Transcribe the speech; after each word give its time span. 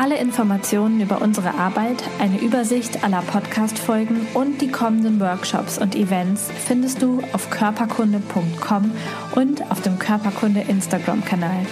Alle 0.00 0.16
Informationen 0.16 1.02
über 1.02 1.20
unsere 1.20 1.56
Arbeit, 1.56 2.02
eine 2.20 2.40
Übersicht 2.40 3.04
aller 3.04 3.20
Podcast-Folgen 3.20 4.26
und 4.32 4.62
die 4.62 4.70
kommenden 4.70 5.20
Workshops 5.20 5.76
und 5.76 5.94
Events 5.94 6.50
findest 6.66 7.02
du 7.02 7.22
auf 7.34 7.50
körperkunde.com 7.50 8.92
und 9.34 9.70
auf 9.70 9.82
dem 9.82 9.98
Körperkunde 9.98 10.62
Instagram-Kanal. 10.62 11.66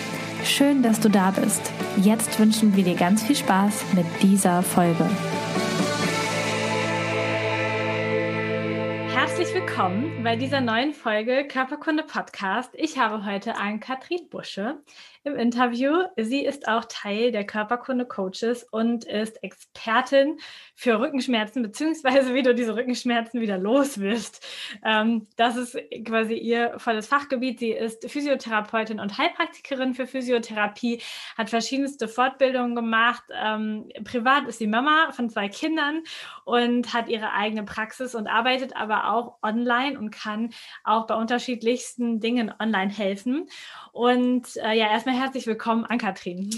Schön, 0.45 0.82
dass 0.82 1.01
du 1.01 1.09
da 1.09 1.30
bist. 1.30 1.73
Jetzt 1.96 2.38
wünschen 2.38 2.77
wir 2.77 2.84
dir 2.84 2.96
ganz 2.96 3.23
viel 3.23 3.34
Spaß 3.34 3.95
mit 3.95 4.04
dieser 4.20 4.62
Folge. 4.62 5.09
Herzlich 9.38 9.54
willkommen 9.54 10.23
bei 10.23 10.37
dieser 10.37 10.60
neuen 10.60 10.92
Folge 10.92 11.46
Körperkunde 11.48 12.02
Podcast. 12.02 12.70
Ich 12.74 12.98
habe 12.98 13.24
heute 13.24 13.54
Ann-Kathrin 13.56 14.29
Busche 14.29 14.82
im 15.28 15.37
Interview. 15.37 15.92
Sie 16.16 16.45
ist 16.45 16.68
auch 16.68 16.84
Teil 16.88 17.32
der 17.32 17.46
Körperkunde 17.46 18.06
Coaches 18.06 18.64
und 18.70 19.05
ist 19.05 19.42
Expertin 19.42 20.38
für 20.74 20.98
Rückenschmerzen, 20.98 21.62
beziehungsweise 21.62 22.34
wie 22.34 22.42
du 22.42 22.54
diese 22.54 22.74
Rückenschmerzen 22.74 23.41
wieder 23.41 23.59
los 23.59 24.01
wirst. 24.01 24.45
Ähm, 24.84 25.26
das 25.37 25.56
ist 25.56 25.79
quasi 26.04 26.34
ihr 26.34 26.74
volles 26.79 27.06
Fachgebiet. 27.06 27.59
Sie 27.59 27.71
ist 27.71 28.10
Physiotherapeutin 28.10 29.01
und 29.01 29.18
Heilpraktikerin 29.18 29.95
für 29.95 30.06
Physiotherapie, 30.06 31.02
hat 31.37 31.51
verschiedenste 31.51 32.09
Fortbildungen 32.09 32.74
gemacht. 32.74 33.24
Ähm, 33.32 33.88
privat 34.04 34.49
ist 34.49 34.59
sie 34.59 34.66
Mama 34.66 35.12
von 35.12 35.30
zwei 35.30 35.49
Kindern 35.49 36.02
und 36.45 36.95
hat 36.95 37.09
ihre 37.09 37.32
eigene 37.32 37.65
Praxis 37.65 38.15
und 38.15 38.26
arbeitet 38.26 38.74
aber 38.76 39.12
auch 39.12 39.38
online 39.43 39.99
und 39.99 40.10
kann 40.10 40.51
auch 40.84 41.06
bei 41.06 41.15
unterschiedlichsten 41.15 42.21
Dingen 42.21 42.52
online 42.59 42.93
helfen. 42.93 43.49
Und 43.93 44.56
äh, 44.56 44.74
ja, 44.74 44.90
erstmal 44.90 45.18
herzlich 45.19 45.49
willkommen 45.49 45.85
an 45.85 45.99
Katrin. 45.99 46.49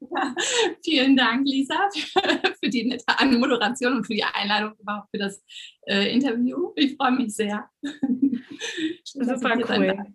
Ja, 0.00 0.34
vielen 0.84 1.14
Dank, 1.14 1.46
Lisa, 1.46 1.90
für 1.92 2.70
die 2.70 2.84
nette 2.84 3.04
Anmoderation 3.06 3.96
und 3.98 4.06
für 4.06 4.14
die 4.14 4.24
Einladung 4.24 4.72
überhaupt 4.78 5.08
für 5.10 5.18
das 5.18 5.44
äh, 5.86 6.10
Interview. 6.10 6.72
Ich 6.74 6.96
freue 6.96 7.12
mich 7.12 7.34
sehr. 7.34 7.68
Super 9.04 9.58
cool. 9.68 10.14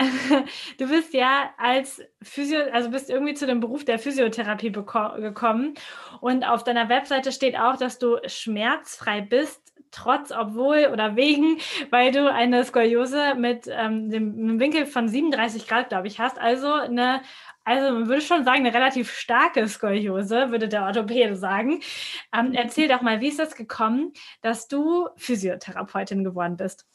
Du 0.78 0.88
bist 0.88 1.12
ja 1.12 1.52
als 1.58 2.00
Physio, 2.22 2.60
also 2.72 2.90
bist 2.90 3.10
irgendwie 3.10 3.34
zu 3.34 3.46
dem 3.46 3.58
Beruf 3.58 3.84
der 3.84 3.98
Physiotherapie 3.98 4.70
gekommen 4.70 5.74
und 6.20 6.44
auf 6.44 6.62
deiner 6.62 6.88
Webseite 6.88 7.32
steht 7.32 7.58
auch, 7.58 7.76
dass 7.76 7.98
du 7.98 8.18
schmerzfrei 8.26 9.22
bist 9.22 9.67
trotz, 9.90 10.32
obwohl 10.32 10.88
oder 10.92 11.16
wegen, 11.16 11.58
weil 11.90 12.12
du 12.12 12.32
eine 12.32 12.64
Skoliose 12.64 13.34
mit 13.34 13.68
ähm, 13.70 14.10
dem 14.10 14.60
Winkel 14.60 14.86
von 14.86 15.08
37 15.08 15.66
Grad, 15.66 15.88
glaube 15.88 16.08
ich, 16.08 16.18
hast. 16.20 16.38
Also 16.38 16.72
eine, 16.72 17.22
also 17.64 17.92
man 17.92 18.08
würde 18.08 18.22
schon 18.22 18.44
sagen, 18.44 18.64
eine 18.64 18.74
relativ 18.74 19.10
starke 19.10 19.66
Skoliose, 19.68 20.50
würde 20.50 20.68
der 20.68 20.84
Orthopäde 20.84 21.36
sagen. 21.36 21.80
Ähm, 22.32 22.52
erzähl 22.54 22.88
doch 22.88 23.02
mal, 23.02 23.20
wie 23.20 23.28
ist 23.28 23.38
das 23.38 23.54
gekommen, 23.54 24.12
dass 24.42 24.68
du 24.68 25.08
Physiotherapeutin 25.16 26.24
geworden 26.24 26.56
bist? 26.56 26.86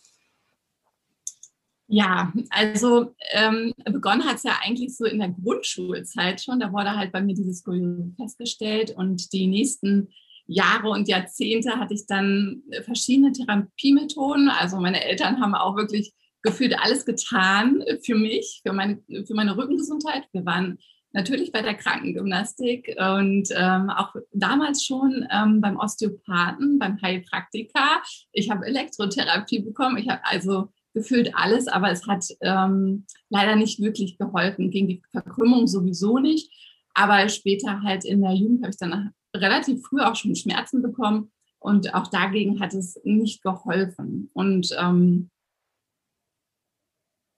Ja, 1.88 2.34
also 2.50 3.14
ähm, 3.34 3.74
begonnen 3.86 4.26
hat 4.26 4.38
es 4.38 4.44
ja 4.44 4.58
eigentlich 4.64 4.98
so 4.98 5.06
in 5.06 5.20
der 5.20 5.30
Grundschulzeit 5.30 6.42
schon. 6.42 6.60
Da 6.60 6.72
wurde 6.72 6.96
halt 6.96 7.12
bei 7.12 7.22
mir 7.22 7.36
dieses 7.36 7.60
Skoliose 7.60 8.12
festgestellt 8.18 8.92
und 8.98 9.32
die 9.32 9.46
nächsten 9.46 10.08
Jahre 10.46 10.90
und 10.90 11.08
Jahrzehnte 11.08 11.80
hatte 11.80 11.94
ich 11.94 12.06
dann 12.08 12.64
verschiedene 12.84 13.32
Therapiemethoden. 13.32 14.50
Also 14.50 14.78
meine 14.78 15.04
Eltern 15.04 15.40
haben 15.42 15.56
auch 15.56 15.76
wirklich 15.76 16.14
gefühlt 16.42 16.78
alles 16.78 17.06
getan 17.06 17.84
für 18.04 18.16
mich, 18.16 18.62
für 18.66 18.74
meine, 18.74 19.02
für 19.26 19.34
meine 19.34 19.58
Rückengesundheit. 19.58 20.24
Wir 20.34 20.46
waren 20.46 20.78
natürlich 21.14 21.52
bei 21.52 21.62
der 21.62 21.76
Krankengymnastik 21.76 22.96
und 22.98 23.48
ähm, 23.56 23.90
auch 23.90 24.14
damals 24.34 24.84
schon 24.84 25.26
ähm, 25.32 25.62
beim 25.62 25.78
Osteopathen, 25.78 26.80
beim 26.80 27.02
Heilpraktiker. 27.02 28.02
Ich 28.32 28.50
habe 28.50 28.66
Elektrotherapie 28.66 29.60
bekommen. 29.60 29.98
Ich 29.98 30.10
habe 30.10 30.22
also 30.26 30.70
gefühlt 30.94 31.32
alles, 31.36 31.68
aber 31.68 31.92
es 31.92 32.08
hat 32.08 32.26
ähm, 32.42 33.06
leider 33.30 33.56
nicht 33.56 33.80
wirklich 33.80 34.18
geholfen, 34.18 34.72
gegen 34.72 34.88
die 34.88 35.02
Verkrümmung 35.12 35.68
sowieso 35.68 36.18
nicht. 36.18 36.52
Aber 36.94 37.30
später 37.30 37.82
halt 37.82 38.06
in 38.06 38.22
der 38.22 38.34
Jugend 38.34 38.62
habe 38.62 38.72
ich 38.72 38.78
dann 38.78 39.12
relativ 39.36 39.84
früh 39.84 40.02
auch 40.02 40.16
schon 40.16 40.36
Schmerzen 40.36 40.82
bekommen 40.82 41.32
und 41.60 41.94
auch 41.94 42.08
dagegen 42.08 42.60
hat 42.60 42.74
es 42.74 43.00
nicht 43.04 43.42
geholfen. 43.42 44.30
Und 44.34 44.76
ähm, 44.80 45.30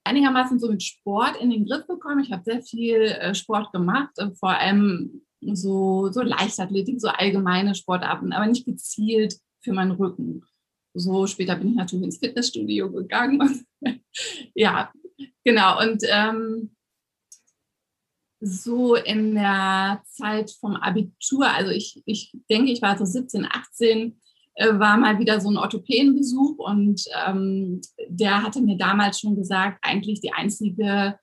einigermaßen 0.04 0.60
so 0.60 0.70
mit 0.70 0.84
Sport 0.84 1.38
in 1.38 1.50
den 1.50 1.66
Griff 1.66 1.86
bekommen. 1.88 2.24
Ich 2.24 2.32
habe 2.32 2.44
sehr 2.44 2.62
viel 2.62 3.02
äh, 3.02 3.36
Sport 3.36 3.72
gemacht, 3.72 4.18
äh, 4.18 4.32
vor 4.32 4.52
allem 4.52 5.22
so, 5.42 6.12
so 6.12 6.22
Leichtathletik, 6.22 7.00
so 7.00 7.08
allgemeine 7.08 7.76
Sportarten, 7.76 8.34
aber 8.34 8.48
nicht 8.48 8.66
gezielt 8.66 9.36
für 9.64 9.74
meinen 9.74 9.92
Rücken. 9.92 10.44
So 10.94 11.28
später 11.28 11.56
bin 11.56 11.70
ich 11.70 11.76
natürlich 11.76 12.06
ins 12.06 12.18
Fitnessstudio 12.18 12.92
gegangen. 12.92 13.66
ja, 14.54 14.92
genau. 15.44 15.82
Und 15.82 16.04
ähm, 16.10 16.75
so 18.46 18.96
in 18.96 19.34
der 19.34 20.02
Zeit 20.06 20.52
vom 20.52 20.76
Abitur, 20.76 21.48
also 21.50 21.72
ich, 21.72 22.04
ich 22.06 22.32
denke, 22.50 22.72
ich 22.72 22.82
war 22.82 22.98
so 22.98 23.04
17, 23.04 23.46
18, 23.50 24.20
äh, 24.56 24.80
war 24.80 24.98
mal 24.98 25.18
wieder 25.20 25.42
so 25.42 25.50
ein 25.50 25.58
Orthopädenbesuch 25.58 26.60
und 26.60 27.04
ähm, 27.28 27.82
der 28.08 28.44
hatte 28.44 28.62
mir 28.62 28.78
damals 28.78 29.20
schon 29.20 29.36
gesagt, 29.36 29.80
eigentlich 29.82 30.22
die 30.22 30.32
einzige 30.32 31.18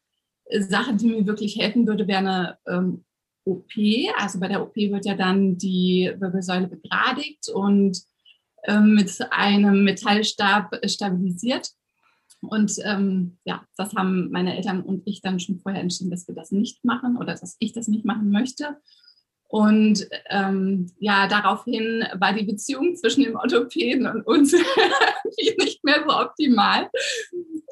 Sache, 0.59 0.95
die 0.95 1.07
mir 1.07 1.27
wirklich 1.27 1.57
helfen 1.57 1.87
würde, 1.87 2.09
wäre 2.09 2.19
eine 2.19 2.59
ähm, 2.67 3.05
OP. 3.45 3.71
Also 4.19 4.41
bei 4.41 4.49
der 4.49 4.63
OP 4.63 4.77
wird 4.77 5.07
ja 5.07 5.15
dann 5.15 5.57
die 5.57 6.13
Wirbelsäule 6.19 6.67
begradigt 6.67 7.49
und 7.49 8.03
ähm, 8.65 8.95
mit 8.95 9.17
einem 9.31 9.85
Metallstab 9.85 10.79
stabilisiert. 10.87 11.71
Und 12.43 12.77
ähm, 12.85 13.39
ja, 13.45 13.65
das 13.77 13.95
haben 13.95 14.31
meine 14.31 14.57
Eltern 14.57 14.83
und 14.83 15.03
ich 15.07 15.23
dann 15.23 15.41
schon 15.41 15.61
vorher 15.61 15.81
entschieden, 15.81 16.11
dass 16.11 16.27
wir 16.27 16.35
das 16.35 16.51
nicht 16.51 16.85
machen 16.85 17.17
oder 17.17 17.35
dass 17.35 17.57
ich 17.61 17.73
das 17.73 17.89
nicht 17.89 18.05
machen 18.05 18.31
möchte. 18.31 18.77
Und 19.49 20.09
ähm, 20.31 20.91
ja, 20.99 21.29
daraufhin 21.29 22.05
war 22.15 22.33
die 22.33 22.45
Beziehung 22.45 22.97
zwischen 22.97 23.23
dem 23.23 23.37
Orthopäden 23.37 24.07
und 24.07 24.27
uns 24.27 24.53
nicht 25.59 25.85
mehr 25.85 26.05
so 26.07 26.17
optimal. 26.17 26.89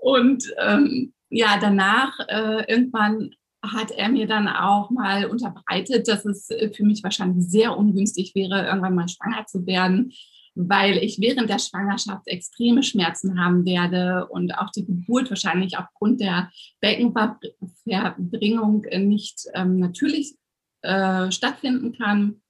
Und 0.03 0.45
ähm, 0.59 1.15
ja, 1.31 1.59
danach 1.61 2.19
äh, 2.29 2.71
irgendwann 2.71 3.31
hat 3.63 3.91
er 3.91 4.09
mir 4.09 4.27
dann 4.27 4.47
auch 4.49 4.91
mal 4.91 5.27
unterbreitet, 5.27 6.07
dass 6.07 6.25
es 6.25 6.49
für 6.75 6.85
mich 6.85 7.03
wahrscheinlich 7.03 7.47
sehr 7.49 7.77
ungünstig 7.77 8.35
wäre, 8.35 8.67
irgendwann 8.67 8.95
mal 8.95 9.09
schwanger 9.09 9.47
zu 9.47 9.67
werden, 9.67 10.13
weil 10.55 10.99
ich 10.99 11.19
während 11.21 11.49
der 11.49 11.59
Schwangerschaft 11.59 12.27
extreme 12.27 12.83
Schmerzen 12.83 13.41
haben 13.41 13.65
werde 13.65 14.27
und 14.27 14.59
auch 14.59 14.69
die 14.71 14.85
Geburt 14.85 15.31
wahrscheinlich 15.31 15.79
aufgrund 15.79 16.21
der 16.21 16.51
Beckenverbringung 16.81 18.83
nicht 18.99 19.47
ähm, 19.55 19.79
natürlich 19.79 20.35
äh, 20.83 21.31
stattfinden 21.31 21.97
kann. 21.97 22.43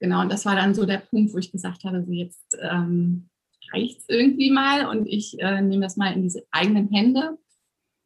Genau, 0.00 0.20
und 0.20 0.30
das 0.30 0.46
war 0.46 0.54
dann 0.54 0.74
so 0.74 0.86
der 0.86 0.98
Punkt, 0.98 1.34
wo 1.34 1.38
ich 1.38 1.52
gesagt 1.52 1.84
habe, 1.84 2.04
so 2.04 2.12
jetzt 2.12 2.56
ähm, 2.60 3.28
reicht 3.72 4.00
es 4.00 4.08
irgendwie 4.08 4.50
mal 4.50 4.86
und 4.86 5.06
ich 5.06 5.38
äh, 5.40 5.60
nehme 5.60 5.82
das 5.82 5.96
mal 5.96 6.12
in 6.12 6.22
diese 6.22 6.44
eigenen 6.50 6.88
Hände 6.88 7.38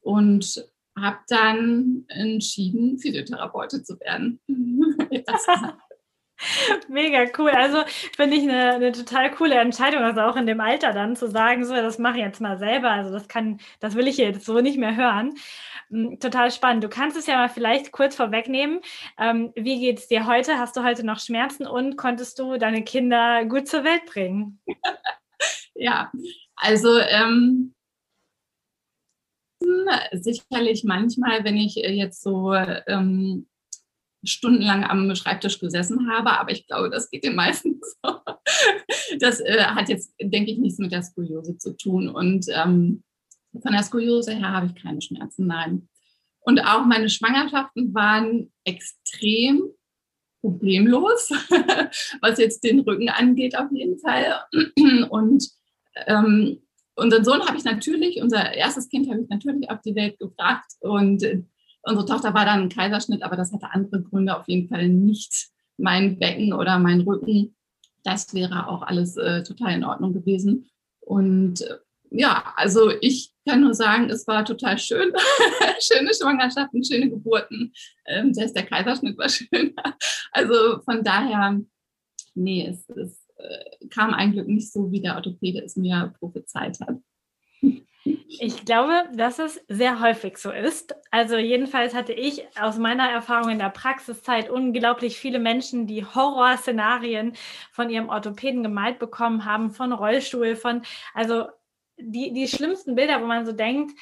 und 0.01 0.67
habe 0.99 1.19
dann 1.29 2.05
entschieden, 2.09 2.99
Physiotherapeutin 2.99 3.85
zu 3.85 3.99
werden. 4.01 4.41
Mega 6.89 7.27
cool. 7.39 7.51
Also 7.51 7.83
finde 8.17 8.37
ich 8.37 8.43
eine, 8.43 8.75
eine, 8.75 8.93
total 8.93 9.31
coole 9.31 9.55
Entscheidung, 9.55 10.03
also 10.03 10.21
auch 10.21 10.37
in 10.37 10.47
dem 10.47 10.61
Alter 10.61 10.93
dann 10.93 11.17
zu 11.17 11.29
sagen, 11.29 11.65
so, 11.65 11.75
das 11.75 11.99
mache 11.99 12.19
ich 12.19 12.25
jetzt 12.25 12.41
mal 12.41 12.59
selber. 12.59 12.91
Also 12.91 13.13
das 13.13 13.29
kann, 13.29 13.61
das 13.81 13.95
will 13.95 14.09
ich 14.09 14.17
jetzt 14.17 14.45
so 14.45 14.61
nicht 14.61 14.79
mehr 14.79 14.97
hören. 14.97 15.35
Hm, 15.91 16.19
total 16.21 16.51
spannend. 16.51 16.85
Du 16.85 16.89
kannst 16.89 17.17
es 17.17 17.27
ja 17.27 17.37
mal 17.37 17.49
vielleicht 17.49 17.93
kurz 17.93 18.17
vorwegnehmen. 18.17 18.81
Ähm, 19.19 19.53
wie 19.55 19.81
geht 19.81 19.99
es 19.99 20.09
dir 20.09 20.27
heute? 20.27 20.59
Hast 20.59 20.77
du 20.77 20.83
heute 20.83 21.05
noch 21.05 21.21
Schmerzen 21.21 21.67
und 21.67 21.97
konntest 21.97 22.39
du 22.39 22.57
deine 22.59 22.83
Kinder 22.85 23.45
gut 23.45 23.69
zur 23.69 23.85
Welt 23.85 24.07
bringen? 24.07 24.61
ja, 25.75 26.11
also 26.57 26.99
ähm, 26.99 27.75
sicherlich 30.13 30.85
manchmal, 30.85 31.45
wenn 31.45 31.57
ich 31.57 31.75
jetzt 31.77 32.23
so 32.23 32.55
ähm, 32.55 33.47
stundenlang 34.25 34.85
am 34.85 35.15
Schreibtisch 35.15 35.59
gesessen 35.59 36.11
habe, 36.11 36.39
aber 36.39 36.53
ich 36.53 36.67
glaube, 36.67 36.91
das 36.91 37.11
geht 37.11 37.25
den 37.25 37.35
meisten 37.35 37.81
so. 38.05 38.17
das 39.19 39.41
äh, 39.41 39.65
hat 39.65 39.89
jetzt, 39.89 40.15
denke 40.21 40.53
ich, 40.53 40.59
nichts 40.59 40.79
mit 40.79 40.93
der 40.93 41.03
Skoliose 41.03 41.59
zu 41.59 41.77
tun. 41.77 42.09
Und 42.09 42.47
ähm, 42.49 43.03
von 43.61 43.73
der 43.73 43.83
Skoliose 43.83 44.33
her 44.33 44.53
habe 44.53 44.67
ich 44.67 44.83
keine 44.83 45.03
Schmerzen, 45.03 45.47
nein. 45.47 45.89
Und 46.41 46.61
auch 46.61 46.85
meine 46.85 47.09
Schwangerschaften 47.09 47.95
waren 47.95 48.53
extrem 48.65 49.63
problemlos, 50.41 51.31
was 52.21 52.39
jetzt 52.39 52.65
den 52.65 52.81
Rücken 52.81 53.09
angeht 53.09 53.57
auf 53.57 53.71
jeden 53.73 53.99
Fall. 53.99 54.41
Und 55.09 55.49
ähm, 56.07 56.63
unseren 56.97 57.25
Sohn 57.25 57.47
habe 57.47 57.57
ich 57.57 57.65
natürlich, 57.65 58.21
unser 58.21 58.53
erstes 58.55 58.89
Kind 58.89 59.09
habe 59.09 59.23
ich 59.23 59.29
natürlich 59.29 59.71
auf 59.71 59.81
die 59.83 59.95
Welt 59.95 60.19
gebracht 60.19 60.67
und 60.81 61.23
unsere 61.83 62.07
Tochter 62.07 62.35
war 62.35 62.45
dann 62.45 62.63
ein 62.63 62.69
Kaiserschnitt, 62.69 63.23
aber 63.23 63.37
das 63.37 63.53
hatte 63.53 63.71
andere 63.73 64.03
Gründe, 64.03 64.37
auf 64.37 64.49
jeden 64.49 64.69
Fall 64.69 64.89
nicht 64.89 65.49
mein 65.77 66.19
Becken 66.19 66.53
oder 66.53 66.79
mein 66.79 67.01
Rücken. 67.01 67.57
Das 68.05 68.35
wäre 68.35 68.69
auch 68.69 68.83
alles 68.83 69.17
äh, 69.17 69.43
total 69.43 69.75
in 69.75 69.85
Ordnung 69.85 70.13
gewesen. 70.13 70.71
Und 71.01 71.63
äh, 71.63 71.79
ja, 72.11 72.53
also 72.57 72.91
ich 73.01 73.33
kann 73.49 73.61
nur 73.61 73.75
sagen, 73.75 74.11
es 74.11 74.27
war 74.27 74.45
total 74.45 74.79
schön. 74.79 75.13
schöne 75.81 76.13
Schwangerschaften, 76.15 76.85
schöne 76.85 77.11
Geburten. 77.11 77.73
Ähm, 78.07 78.35
selbst 78.35 78.55
der 78.55 78.67
Kaiserschnitt 78.67 79.19
war 79.19 79.29
schön. 79.31 79.75
also 80.33 80.81
von 80.85 81.03
daher, 81.03 81.61
nee, 82.35 82.67
es, 82.67 82.89
es 82.91 83.27
äh, 83.37 83.87
kam 83.89 84.15
ein 84.15 84.33
Glück 84.33 84.49
nicht 84.49 84.73
so, 84.73 84.91
wie 84.93 85.01
der 85.01 85.17
Orthopäde 85.17 85.63
es 85.65 85.77
mir 85.77 86.13
prophezeit 86.19 86.79
hat. 86.81 86.99
Ich 88.29 88.65
glaube, 88.65 89.05
dass 89.15 89.39
es 89.39 89.65
sehr 89.69 90.01
häufig 90.01 90.39
so 90.39 90.51
ist. 90.51 90.95
Also 91.11 91.37
jedenfalls 91.37 91.95
hatte 91.95 92.13
ich 92.13 92.45
aus 92.59 92.79
meiner 92.79 93.09
Erfahrung 93.11 93.51
in 93.51 93.59
der 93.59 93.71
Praxiszeit 93.71 94.51
unglaublich 94.51 95.19
viele 95.19 95.39
Menschen, 95.39 95.87
die 95.87 96.05
Horrorszenarien 96.05 97.35
von 97.71 97.91
ihrem 97.91 98.09
Orthopäden 98.09 98.63
gemalt 98.63 98.99
bekommen 98.99 99.45
haben, 99.45 99.71
von 99.71 99.93
Rollstuhl, 99.93 100.57
von, 100.57 100.83
also 101.15 101.47
die, 101.99 102.33
die 102.33 102.49
schlimmsten 102.49 102.95
Bilder, 102.95 103.21
wo 103.21 103.27
man 103.27 103.47
so 103.47 103.53
denkt, 103.53 103.93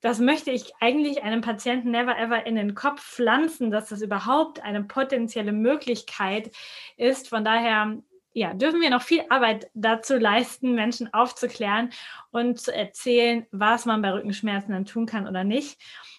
das 0.00 0.18
möchte 0.18 0.50
ich 0.50 0.72
eigentlich 0.80 1.22
einem 1.22 1.42
Patienten 1.42 1.92
never 1.92 2.18
ever 2.18 2.44
in 2.44 2.56
den 2.56 2.74
Kopf 2.74 3.00
pflanzen, 3.00 3.70
dass 3.70 3.88
das 3.88 4.02
überhaupt 4.02 4.60
eine 4.62 4.82
potenzielle 4.82 5.52
Möglichkeit 5.52 6.50
ist. 6.96 7.28
Von 7.28 7.44
daher 7.44 8.02
ja, 8.34 8.54
dürfen 8.54 8.80
wir 8.80 8.90
noch 8.90 9.02
viel 9.02 9.24
Arbeit 9.28 9.70
dazu 9.74 10.16
leisten, 10.16 10.74
Menschen 10.74 11.12
aufzuklären 11.12 11.90
und 12.30 12.60
zu 12.60 12.74
erzählen, 12.74 13.46
was 13.50 13.84
man 13.84 14.02
bei 14.02 14.12
Rückenschmerzen 14.12 14.72
dann 14.72 14.84
tun 14.84 15.06
kann 15.06 15.28
oder 15.28 15.44
nicht. 15.44 15.78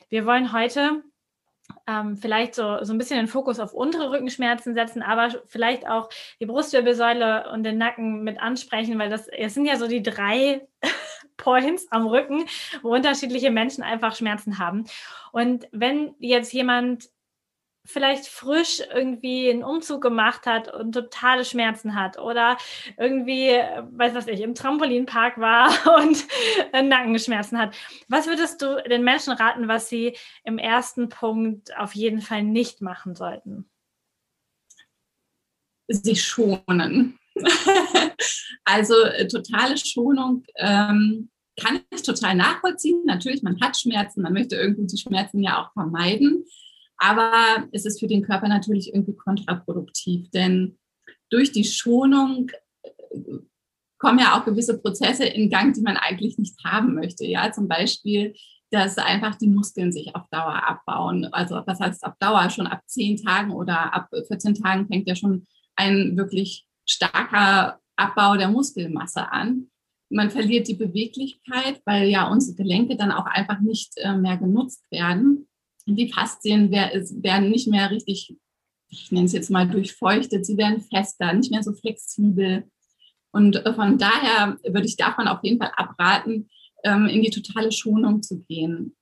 Wir 0.09 0.25
wollen 0.25 0.53
heute 0.53 1.03
ähm, 1.87 2.17
vielleicht 2.17 2.55
so, 2.55 2.83
so 2.83 2.93
ein 2.93 2.97
bisschen 2.97 3.17
den 3.17 3.27
Fokus 3.27 3.59
auf 3.59 3.73
untere 3.73 4.11
Rückenschmerzen 4.11 4.73
setzen, 4.73 5.01
aber 5.01 5.29
vielleicht 5.47 5.87
auch 5.87 6.09
die 6.39 6.45
Brustwirbelsäule 6.45 7.49
und 7.51 7.63
den 7.63 7.77
Nacken 7.77 8.23
mit 8.23 8.39
ansprechen, 8.39 8.99
weil 8.99 9.09
das, 9.09 9.27
es 9.27 9.53
sind 9.53 9.65
ja 9.65 9.77
so 9.77 9.87
die 9.87 10.03
drei 10.03 10.67
Points 11.37 11.87
am 11.91 12.05
Rücken, 12.05 12.45
wo 12.81 12.93
unterschiedliche 12.93 13.51
Menschen 13.51 13.83
einfach 13.83 14.15
Schmerzen 14.15 14.59
haben. 14.59 14.85
Und 15.31 15.67
wenn 15.71 16.13
jetzt 16.19 16.53
jemand 16.53 17.09
vielleicht 17.85 18.27
frisch 18.27 18.81
irgendwie 18.93 19.49
einen 19.49 19.63
Umzug 19.63 20.01
gemacht 20.01 20.45
hat 20.45 20.73
und 20.73 20.93
totale 20.93 21.43
Schmerzen 21.43 21.95
hat 21.95 22.17
oder 22.17 22.57
irgendwie, 22.97 23.49
weiß 23.49 24.15
was 24.15 24.27
ich, 24.27 24.41
im 24.41 24.55
Trampolinpark 24.55 25.37
war 25.37 25.69
und 26.01 26.25
Nackenschmerzen 26.71 27.57
hat. 27.57 27.75
Was 28.07 28.27
würdest 28.27 28.61
du 28.61 28.81
den 28.89 29.03
Menschen 29.03 29.33
raten, 29.33 29.67
was 29.67 29.89
sie 29.89 30.15
im 30.43 30.57
ersten 30.57 31.09
Punkt 31.09 31.77
auf 31.77 31.93
jeden 31.93 32.21
Fall 32.21 32.43
nicht 32.43 32.81
machen 32.81 33.15
sollten? 33.15 33.69
Sich 35.87 36.23
schonen. 36.23 37.19
also 38.63 38.93
äh, 39.03 39.27
totale 39.27 39.77
Schonung 39.77 40.43
ähm, 40.55 41.29
kann 41.61 41.81
ich 41.91 42.03
total 42.03 42.35
nachvollziehen. 42.35 43.01
Natürlich, 43.05 43.43
man 43.43 43.59
hat 43.59 43.77
Schmerzen, 43.77 44.21
man 44.21 44.33
möchte 44.33 44.55
irgendwie 44.55 44.87
die 44.87 44.97
Schmerzen 44.97 45.43
ja 45.43 45.61
auch 45.61 45.73
vermeiden. 45.73 46.45
Aber 46.97 47.67
es 47.71 47.85
ist 47.85 47.99
für 47.99 48.07
den 48.07 48.23
Körper 48.23 48.47
natürlich 48.47 48.93
irgendwie 48.93 49.15
kontraproduktiv, 49.15 50.29
denn 50.31 50.77
durch 51.29 51.51
die 51.51 51.63
Schonung 51.63 52.49
äh, 52.83 52.89
kommen 53.97 54.19
ja 54.19 54.37
auch 54.37 54.45
gewisse 54.45 54.79
Prozesse 54.79 55.25
in 55.25 55.49
Gang, 55.49 55.73
die 55.73 55.81
man 55.81 55.97
eigentlich 55.97 56.37
nicht 56.37 56.63
haben 56.63 56.93
möchte. 56.93 57.25
Ja, 57.25 57.51
zum 57.51 57.67
Beispiel, 57.67 58.35
dass 58.69 58.97
einfach 58.97 59.35
die 59.35 59.47
Muskeln 59.47 59.91
sich 59.91 60.15
auf 60.15 60.27
Dauer 60.29 60.67
abbauen. 60.67 61.25
Also 61.31 61.61
was 61.65 61.79
heißt 61.79 62.03
auf 62.03 62.13
Dauer? 62.19 62.49
Schon 62.49 62.67
ab 62.67 62.81
zehn 62.87 63.17
Tagen 63.17 63.51
oder 63.51 63.93
ab 63.93 64.09
14 64.27 64.55
Tagen 64.55 64.87
fängt 64.87 65.07
ja 65.07 65.15
schon 65.15 65.47
ein 65.75 66.17
wirklich 66.17 66.65
starker 66.85 67.79
Abbau 67.95 68.35
der 68.35 68.49
Muskelmasse 68.49 69.31
an. 69.31 69.69
Man 70.09 70.31
verliert 70.31 70.67
die 70.67 70.75
Beweglichkeit, 70.75 71.81
weil 71.85 72.09
ja 72.09 72.27
unsere 72.27 72.55
Gelenke 72.55 72.97
dann 72.97 73.11
auch 73.11 73.25
einfach 73.25 73.59
nicht 73.61 73.93
äh, 73.97 74.15
mehr 74.15 74.37
genutzt 74.37 74.83
werden 74.91 75.47
die 75.85 76.11
Faszien 76.11 76.71
werden 76.71 77.49
nicht 77.49 77.67
mehr 77.67 77.91
richtig, 77.91 78.35
ich 78.89 79.11
nenne 79.11 79.25
es 79.25 79.33
jetzt 79.33 79.49
mal 79.49 79.67
durchfeuchtet, 79.67 80.45
sie 80.45 80.57
werden 80.57 80.81
fester, 80.81 81.33
nicht 81.33 81.51
mehr 81.51 81.63
so 81.63 81.73
flexibel. 81.73 82.65
Und 83.31 83.65
äh, 83.65 83.73
von 83.73 83.97
daher 83.97 84.57
würde 84.63 84.85
ich 84.85 84.95
davon 84.95 85.27
auf 85.27 85.39
jeden 85.43 85.59
Fall 85.59 85.71
abraten, 85.75 86.49
ähm, 86.83 87.07
in 87.07 87.21
die 87.21 87.31
totale 87.31 87.71
Schonung 87.71 88.21
zu 88.21 88.43
gehen. 88.43 88.95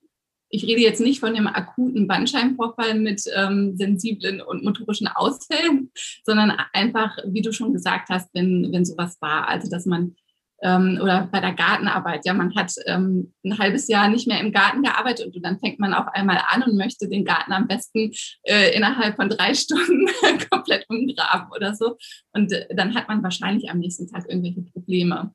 Ich 0.49 0.65
rede 0.65 0.81
jetzt 0.81 0.99
nicht 0.99 1.19
von 1.19 1.33
dem 1.33 1.47
akuten 1.47 2.07
Bandscheibenvorfall 2.07 2.99
mit 2.99 3.23
ähm, 3.35 3.77
sensiblen 3.77 4.41
und 4.41 4.63
motorischen 4.63 5.07
Ausfällen, 5.07 5.91
sondern 6.25 6.51
einfach, 6.73 7.17
wie 7.25 7.41
du 7.41 7.53
schon 7.53 7.71
gesagt 7.71 8.09
hast, 8.09 8.29
wenn, 8.33 8.71
wenn 8.71 8.83
sowas 8.83 9.17
war. 9.21 9.47
Also, 9.47 9.69
dass 9.69 9.85
man 9.85 10.15
ähm, 10.61 10.99
oder 11.01 11.27
bei 11.31 11.39
der 11.39 11.53
Gartenarbeit. 11.53 12.25
Ja, 12.25 12.33
man 12.33 12.55
hat 12.55 12.73
ähm, 12.85 13.33
ein 13.43 13.57
halbes 13.57 13.87
Jahr 13.87 14.09
nicht 14.09 14.27
mehr 14.27 14.39
im 14.39 14.51
Garten 14.51 14.83
gearbeitet 14.83 15.35
und 15.35 15.43
dann 15.43 15.59
fängt 15.59 15.79
man 15.79 15.93
auf 15.93 16.07
einmal 16.13 16.41
an 16.49 16.63
und 16.63 16.77
möchte 16.77 17.09
den 17.09 17.25
Garten 17.25 17.51
am 17.51 17.67
besten 17.67 18.11
äh, 18.43 18.75
innerhalb 18.75 19.15
von 19.15 19.29
drei 19.29 19.53
Stunden 19.55 20.07
komplett 20.51 20.85
umgraben 20.89 21.51
oder 21.55 21.73
so. 21.73 21.97
Und 22.33 22.51
äh, 22.51 22.67
dann 22.75 22.95
hat 22.95 23.07
man 23.07 23.23
wahrscheinlich 23.23 23.69
am 23.69 23.79
nächsten 23.79 24.07
Tag 24.07 24.29
irgendwelche 24.29 24.61
Probleme. 24.61 25.33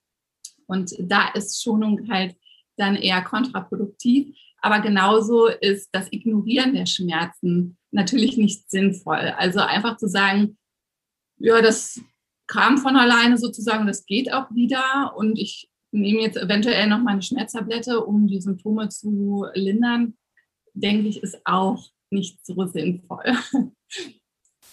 Und 0.67 0.95
da 0.99 1.29
ist 1.35 1.63
Schonung 1.63 2.09
halt 2.11 2.37
dann 2.77 2.97
eher 2.97 3.23
kontraproduktiv. 3.23 4.37
Aber 4.61 4.81
genauso 4.81 5.47
ist 5.47 5.91
das 5.93 6.13
Ignorieren 6.13 6.75
der 6.75 6.87
Schmerzen 6.87 7.77
natürlich 7.91 8.37
nicht 8.37 8.69
sinnvoll. 8.71 9.35
Also 9.39 9.61
einfach 9.61 9.97
zu 9.97 10.09
sagen, 10.09 10.59
ja, 11.39 11.61
das 11.61 12.01
kam 12.47 12.79
von 12.79 12.97
alleine 12.97 13.39
sozusagen, 13.39 13.87
das 13.87 14.07
geht 14.07 14.33
auch 14.33 14.51
wieder 14.55 15.15
und 15.17 15.39
ich 15.39 15.69
nehme 15.93 16.21
jetzt 16.21 16.37
eventuell 16.37 16.89
noch 16.89 17.01
meine 17.01 17.23
Schmerztablette, 17.23 18.05
um 18.05 18.27
die 18.27 18.41
Symptome 18.41 18.89
zu 18.89 19.47
lindern, 19.55 20.17
denke 20.75 21.09
ich, 21.09 21.23
ist 21.23 21.41
auch 21.45 21.91
nicht 22.11 22.45
so 22.45 22.67
sinnvoll. 22.67 23.25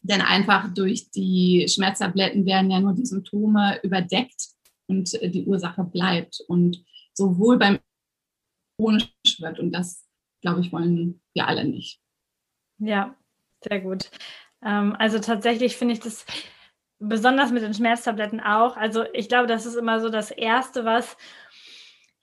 Denn 0.04 0.22
einfach 0.22 0.74
durch 0.74 1.10
die 1.12 1.66
Schmerztabletten 1.70 2.46
werden 2.46 2.70
ja 2.70 2.80
nur 2.82 2.94
die 2.94 3.06
Symptome 3.06 3.80
überdeckt 3.84 4.50
und 4.88 5.14
die 5.14 5.46
Ursache 5.46 5.84
bleibt 5.84 6.42
und 6.48 6.84
sowohl 7.14 7.58
beim 7.58 7.80
chronisch 8.78 9.14
wird 9.40 9.60
und 9.60 9.72
das, 9.72 10.06
glaube 10.42 10.62
ich, 10.62 10.74
wollen 10.74 11.22
wir 11.34 11.48
alle 11.48 11.64
nicht. 11.64 12.02
Ja, 12.80 13.16
sehr 13.62 13.80
gut. 13.80 14.10
Ähm, 14.62 14.96
also 14.98 15.20
tatsächlich 15.20 15.78
finde 15.78 15.94
ich 15.94 16.00
das 16.02 16.26
besonders 17.08 17.52
mit 17.52 17.64
den 17.64 17.74
Schmerztabletten 17.74 18.40
auch. 18.40 18.78
Also 18.78 19.04
ich 19.14 19.30
glaube, 19.30 19.48
das 19.48 19.66
ist 19.66 19.76
immer 19.76 20.00
so 20.00 20.10
das 20.10 20.32
Erste, 20.32 20.86
was, 20.86 21.18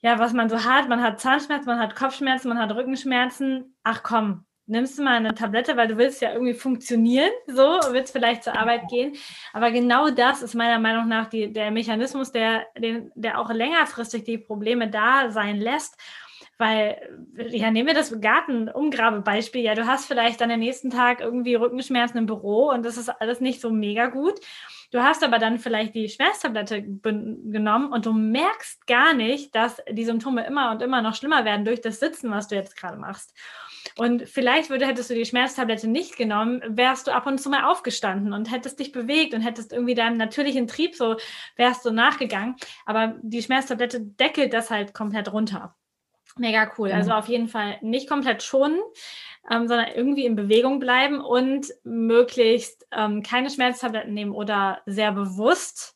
ja, 0.01 0.19
was 0.19 0.33
man 0.33 0.49
so 0.49 0.63
hat. 0.63 0.89
Man 0.89 1.01
hat 1.01 1.19
Zahnschmerzen, 1.19 1.67
man 1.67 1.79
hat 1.79 1.95
Kopfschmerzen, 1.95 2.49
man 2.49 2.59
hat 2.59 2.75
Rückenschmerzen. 2.75 3.75
Ach 3.83 4.03
komm, 4.03 4.45
nimmst 4.65 4.97
du 4.97 5.03
mal 5.03 5.17
eine 5.17 5.35
Tablette, 5.35 5.77
weil 5.77 5.87
du 5.87 5.97
willst 5.97 6.21
ja 6.21 6.33
irgendwie 6.33 6.53
funktionieren, 6.53 7.31
so 7.47 7.79
willst 7.91 8.13
vielleicht 8.13 8.43
zur 8.43 8.57
Arbeit 8.57 8.87
gehen. 8.89 9.15
Aber 9.53 9.71
genau 9.71 10.09
das 10.09 10.41
ist 10.41 10.55
meiner 10.55 10.79
Meinung 10.79 11.07
nach 11.07 11.27
die, 11.27 11.51
der 11.51 11.71
Mechanismus, 11.71 12.31
der, 12.31 12.65
den, 12.77 13.11
der 13.15 13.39
auch 13.39 13.51
längerfristig 13.51 14.23
die 14.23 14.37
Probleme 14.37 14.89
da 14.89 15.29
sein 15.29 15.57
lässt. 15.57 15.97
Weil, 16.57 17.01
ja, 17.49 17.71
nehmen 17.71 17.87
wir 17.87 17.95
das 17.95 18.19
Gartenumgrabebeispiel. 18.21 19.61
Ja, 19.61 19.73
du 19.73 19.87
hast 19.87 20.05
vielleicht 20.05 20.41
dann 20.41 20.51
am 20.51 20.59
nächsten 20.59 20.91
Tag 20.91 21.19
irgendwie 21.19 21.55
Rückenschmerzen 21.55 22.19
im 22.19 22.25
Büro 22.27 22.69
und 22.69 22.83
das 22.85 22.97
ist 22.97 23.09
alles 23.09 23.41
nicht 23.41 23.61
so 23.61 23.71
mega 23.71 24.07
gut. 24.07 24.39
Du 24.91 25.01
hast 25.01 25.23
aber 25.23 25.39
dann 25.39 25.57
vielleicht 25.57 25.95
die 25.95 26.09
Schmerztablette 26.09 26.83
genommen 26.83 27.93
und 27.93 28.05
du 28.05 28.11
merkst 28.11 28.85
gar 28.87 29.13
nicht, 29.13 29.55
dass 29.55 29.81
die 29.89 30.03
Symptome 30.03 30.45
immer 30.45 30.71
und 30.71 30.81
immer 30.81 31.01
noch 31.01 31.15
schlimmer 31.15 31.45
werden 31.45 31.63
durch 31.63 31.79
das 31.79 31.99
Sitzen, 31.99 32.29
was 32.29 32.49
du 32.49 32.55
jetzt 32.55 32.75
gerade 32.75 32.97
machst. 32.97 33.33
Und 33.97 34.27
vielleicht 34.27 34.69
würde, 34.69 34.85
hättest 34.85 35.09
du 35.09 35.15
die 35.15 35.25
Schmerztablette 35.25 35.87
nicht 35.87 36.17
genommen, 36.17 36.61
wärst 36.67 37.07
du 37.07 37.13
ab 37.13 37.25
und 37.25 37.39
zu 37.39 37.49
mal 37.49 37.63
aufgestanden 37.63 38.33
und 38.33 38.51
hättest 38.51 38.79
dich 38.79 38.91
bewegt 38.91 39.33
und 39.33 39.41
hättest 39.41 39.73
irgendwie 39.73 39.95
deinem 39.95 40.17
natürlichen 40.17 40.67
Trieb 40.67 40.95
so, 40.95 41.15
wärst 41.55 41.85
du 41.85 41.91
nachgegangen. 41.91 42.55
Aber 42.85 43.15
die 43.21 43.41
Schmerztablette 43.41 44.01
deckelt 44.01 44.53
das 44.53 44.69
halt 44.69 44.93
komplett 44.93 45.31
runter. 45.31 45.75
Mega 46.37 46.71
cool. 46.77 46.91
Also 46.91 47.11
auf 47.11 47.27
jeden 47.27 47.47
Fall 47.47 47.77
nicht 47.81 48.07
komplett 48.07 48.43
schonen, 48.43 48.79
ähm, 49.49 49.67
sondern 49.67 49.87
irgendwie 49.95 50.25
in 50.25 50.35
Bewegung 50.35 50.79
bleiben 50.79 51.19
und 51.19 51.67
möglichst 51.83 52.87
ähm, 52.91 53.21
keine 53.21 53.49
Schmerztabletten 53.49 54.13
nehmen 54.13 54.31
oder 54.31 54.81
sehr 54.85 55.11
bewusst 55.11 55.95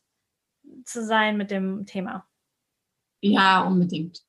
zu 0.84 1.04
sein 1.04 1.36
mit 1.36 1.50
dem 1.50 1.86
Thema. 1.86 2.26
Ja, 3.20 3.66
unbedingt. 3.66 4.20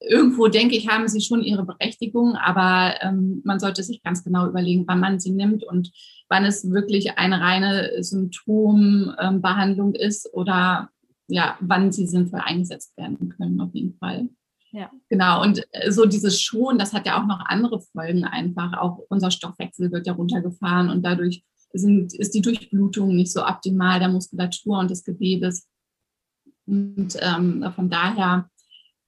Irgendwo 0.00 0.48
denke 0.48 0.76
ich, 0.76 0.88
haben 0.88 1.06
sie 1.06 1.20
schon 1.20 1.42
ihre 1.42 1.64
Berechtigung, 1.64 2.34
aber 2.34 2.94
ähm, 3.02 3.40
man 3.44 3.60
sollte 3.60 3.82
sich 3.84 4.02
ganz 4.02 4.24
genau 4.24 4.48
überlegen, 4.48 4.84
wann 4.86 5.00
man 5.00 5.20
sie 5.20 5.30
nimmt 5.30 5.64
und 5.64 5.92
wann 6.28 6.44
es 6.44 6.68
wirklich 6.70 7.18
eine 7.18 7.40
reine 7.40 8.02
Symptombehandlung 8.02 9.94
ist 9.94 10.32
oder 10.32 10.90
ja, 11.28 11.56
wann 11.60 11.92
sie 11.92 12.06
sinnvoll 12.06 12.40
eingesetzt 12.42 12.96
werden 12.96 13.28
können, 13.28 13.60
auf 13.60 13.74
jeden 13.74 13.96
Fall. 13.98 14.28
Ja. 14.72 14.90
Genau, 15.10 15.42
und 15.42 15.62
äh, 15.72 15.92
so 15.92 16.06
dieses 16.06 16.40
Schon, 16.40 16.78
das 16.78 16.92
hat 16.92 17.06
ja 17.06 17.20
auch 17.20 17.26
noch 17.26 17.40
andere 17.44 17.80
Folgen 17.80 18.24
einfach. 18.24 18.72
Auch 18.78 19.00
unser 19.08 19.30
Stoffwechsel 19.30 19.92
wird 19.92 20.06
ja 20.06 20.14
runtergefahren 20.14 20.88
und 20.88 21.02
dadurch 21.02 21.44
sind, 21.74 22.14
ist 22.14 22.34
die 22.34 22.40
Durchblutung 22.40 23.14
nicht 23.14 23.32
so 23.32 23.44
optimal 23.44 23.98
der 23.98 24.08
Muskulatur 24.08 24.78
und 24.78 24.90
des 24.90 25.04
Gewebes. 25.04 25.68
Und 26.66 27.16
ähm, 27.20 27.70
von 27.74 27.90
daher 27.90 28.48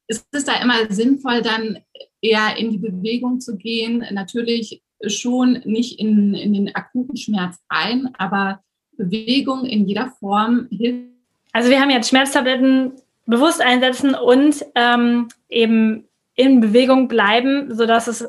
ist 0.06 0.26
es 0.33 0.44
da 0.44 0.61
immer 0.61 0.90
sinnvoll, 0.92 1.40
dann 1.40 1.78
eher 2.21 2.56
in 2.59 2.71
die 2.71 2.78
Bewegung 2.78 3.40
zu 3.40 3.56
gehen. 3.56 4.04
Natürlich 4.12 4.83
schon 5.06 5.62
nicht 5.64 5.99
in, 5.99 6.35
in 6.35 6.52
den 6.52 6.75
akuten 6.75 7.16
Schmerz 7.16 7.59
rein, 7.71 8.11
aber 8.18 8.62
Bewegung 8.97 9.64
in 9.64 9.87
jeder 9.87 10.11
Form 10.11 10.68
hilft. 10.71 11.11
Also 11.52 11.71
wir 11.71 11.80
haben 11.80 11.90
jetzt 11.90 12.09
Schmerztabletten 12.09 12.92
bewusst 13.26 13.61
einsetzen 13.61 14.14
und 14.14 14.64
ähm, 14.75 15.28
eben 15.49 16.09
in 16.35 16.61
Bewegung 16.61 17.09
bleiben, 17.09 17.75
sodass 17.75 18.07
es 18.07 18.28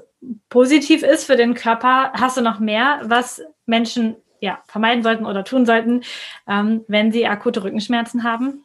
positiv 0.50 1.04
ist 1.04 1.26
für 1.26 1.36
den 1.36 1.54
Körper. 1.54 2.12
Hast 2.14 2.38
du 2.38 2.42
noch 2.42 2.60
mehr, 2.60 3.02
was 3.04 3.42
Menschen 3.66 4.16
ja, 4.42 4.60
vermeiden 4.68 5.04
sollten 5.04 5.26
oder 5.26 5.44
tun 5.44 5.66
sollten, 5.66 6.02
ähm, 6.48 6.84
wenn 6.88 7.12
sie 7.12 7.26
akute 7.26 7.64
Rückenschmerzen 7.64 8.24
haben? 8.24 8.64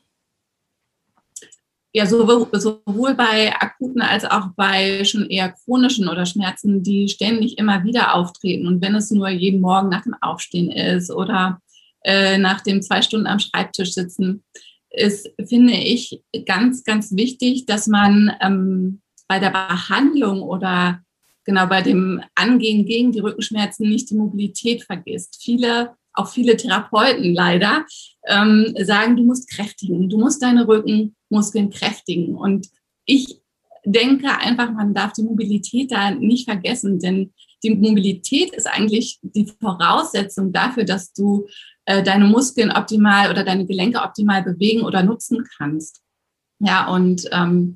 Ja, 1.93 2.07
sowohl, 2.07 3.15
bei 3.15 3.53
akuten 3.53 4.01
als 4.01 4.25
auch 4.25 4.51
bei 4.55 5.03
schon 5.05 5.27
eher 5.27 5.53
chronischen 5.65 6.09
oder 6.09 6.25
Schmerzen, 6.25 6.85
die 6.85 7.09
ständig 7.09 7.59
immer 7.59 7.83
wieder 7.83 8.15
auftreten. 8.15 8.69
Und 8.69 8.81
wenn 8.81 8.95
es 8.95 9.11
nur 9.11 9.29
jeden 9.29 9.61
Morgen 9.61 9.89
nach 9.89 10.05
dem 10.05 10.15
Aufstehen 10.21 10.71
ist 10.71 11.11
oder 11.11 11.61
äh, 12.05 12.39
nach 12.39 12.61
dem 12.61 12.81
zwei 12.81 13.03
Stunden 13.03 13.27
am 13.27 13.41
Schreibtisch 13.41 13.93
sitzen, 13.93 14.45
ist, 14.91 15.31
finde 15.47 15.75
ich, 15.75 16.23
ganz, 16.47 16.85
ganz 16.85 17.15
wichtig, 17.17 17.67
dass 17.67 17.87
man 17.87 18.33
ähm, 18.41 19.01
bei 19.29 19.39
der 19.39 19.51
Behandlung 19.51 20.43
oder 20.43 21.01
genau 21.45 21.67
bei 21.67 21.83
dem 21.83 22.23
Angehen 22.35 22.85
gegen 22.85 23.13
die 23.13 23.21
Rückenschmerzen 23.21 23.89
nicht 23.89 24.11
die 24.11 24.17
Mobilität 24.17 24.85
vergisst. 24.85 25.41
Viele, 25.43 25.95
auch 26.13 26.29
viele 26.29 26.57
Therapeuten 26.57 27.33
leider, 27.33 27.87
ähm, 28.27 28.75
sagen, 28.81 29.17
du 29.17 29.25
musst 29.25 29.49
kräftigen, 29.51 30.09
du 30.09 30.19
musst 30.19 30.43
deine 30.43 30.67
Rückenmuskeln 30.67 31.71
kräftigen. 31.71 32.35
Und 32.35 32.69
ich 33.05 33.41
denke 33.85 34.37
einfach, 34.39 34.73
man 34.73 34.95
darf 34.95 35.13
die 35.13 35.23
Mobilität 35.23 35.93
da 35.93 36.11
nicht 36.11 36.45
vergessen, 36.45 36.99
denn 36.99 37.33
die 37.63 37.75
Mobilität 37.75 38.55
ist 38.55 38.67
eigentlich 38.67 39.19
die 39.23 39.47
Voraussetzung 39.61 40.53
dafür, 40.53 40.85
dass 40.85 41.13
du 41.13 41.47
äh, 41.91 42.03
deine 42.05 42.27
Muskeln 42.27 42.71
optimal 42.71 43.31
oder 43.31 43.43
deine 43.43 43.67
Gelenke 43.67 44.01
optimal 44.01 44.45
bewegen 44.45 44.83
oder 44.83 45.03
nutzen 45.03 45.45
kannst. 45.59 46.01
Ja, 46.61 46.87
und, 46.89 47.29
ähm, 47.33 47.75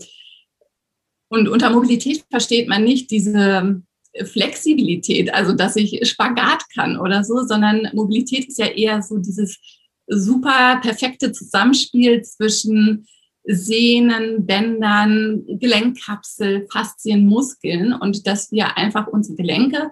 und 1.29 1.49
unter 1.49 1.71
Mobilität 1.71 2.25
versteht 2.31 2.69
man 2.69 2.85
nicht 2.85 3.11
diese 3.11 3.83
Flexibilität, 4.23 5.35
also 5.35 5.53
dass 5.53 5.75
ich 5.75 6.09
Spagat 6.09 6.63
kann 6.73 6.97
oder 6.97 7.25
so, 7.25 7.43
sondern 7.45 7.89
Mobilität 7.95 8.47
ist 8.47 8.59
ja 8.59 8.67
eher 8.67 9.03
so 9.03 9.19
dieses 9.19 9.59
super 10.07 10.79
perfekte 10.81 11.33
Zusammenspiel 11.33 12.23
zwischen 12.23 13.09
Sehnen, 13.43 14.47
Bändern, 14.47 15.45
Gelenkkapsel, 15.49 16.69
Faszien, 16.71 17.27
Muskeln 17.27 17.93
und 17.93 18.29
dass 18.29 18.53
wir 18.53 18.77
einfach 18.77 19.09
unsere 19.09 19.37
Gelenke 19.37 19.91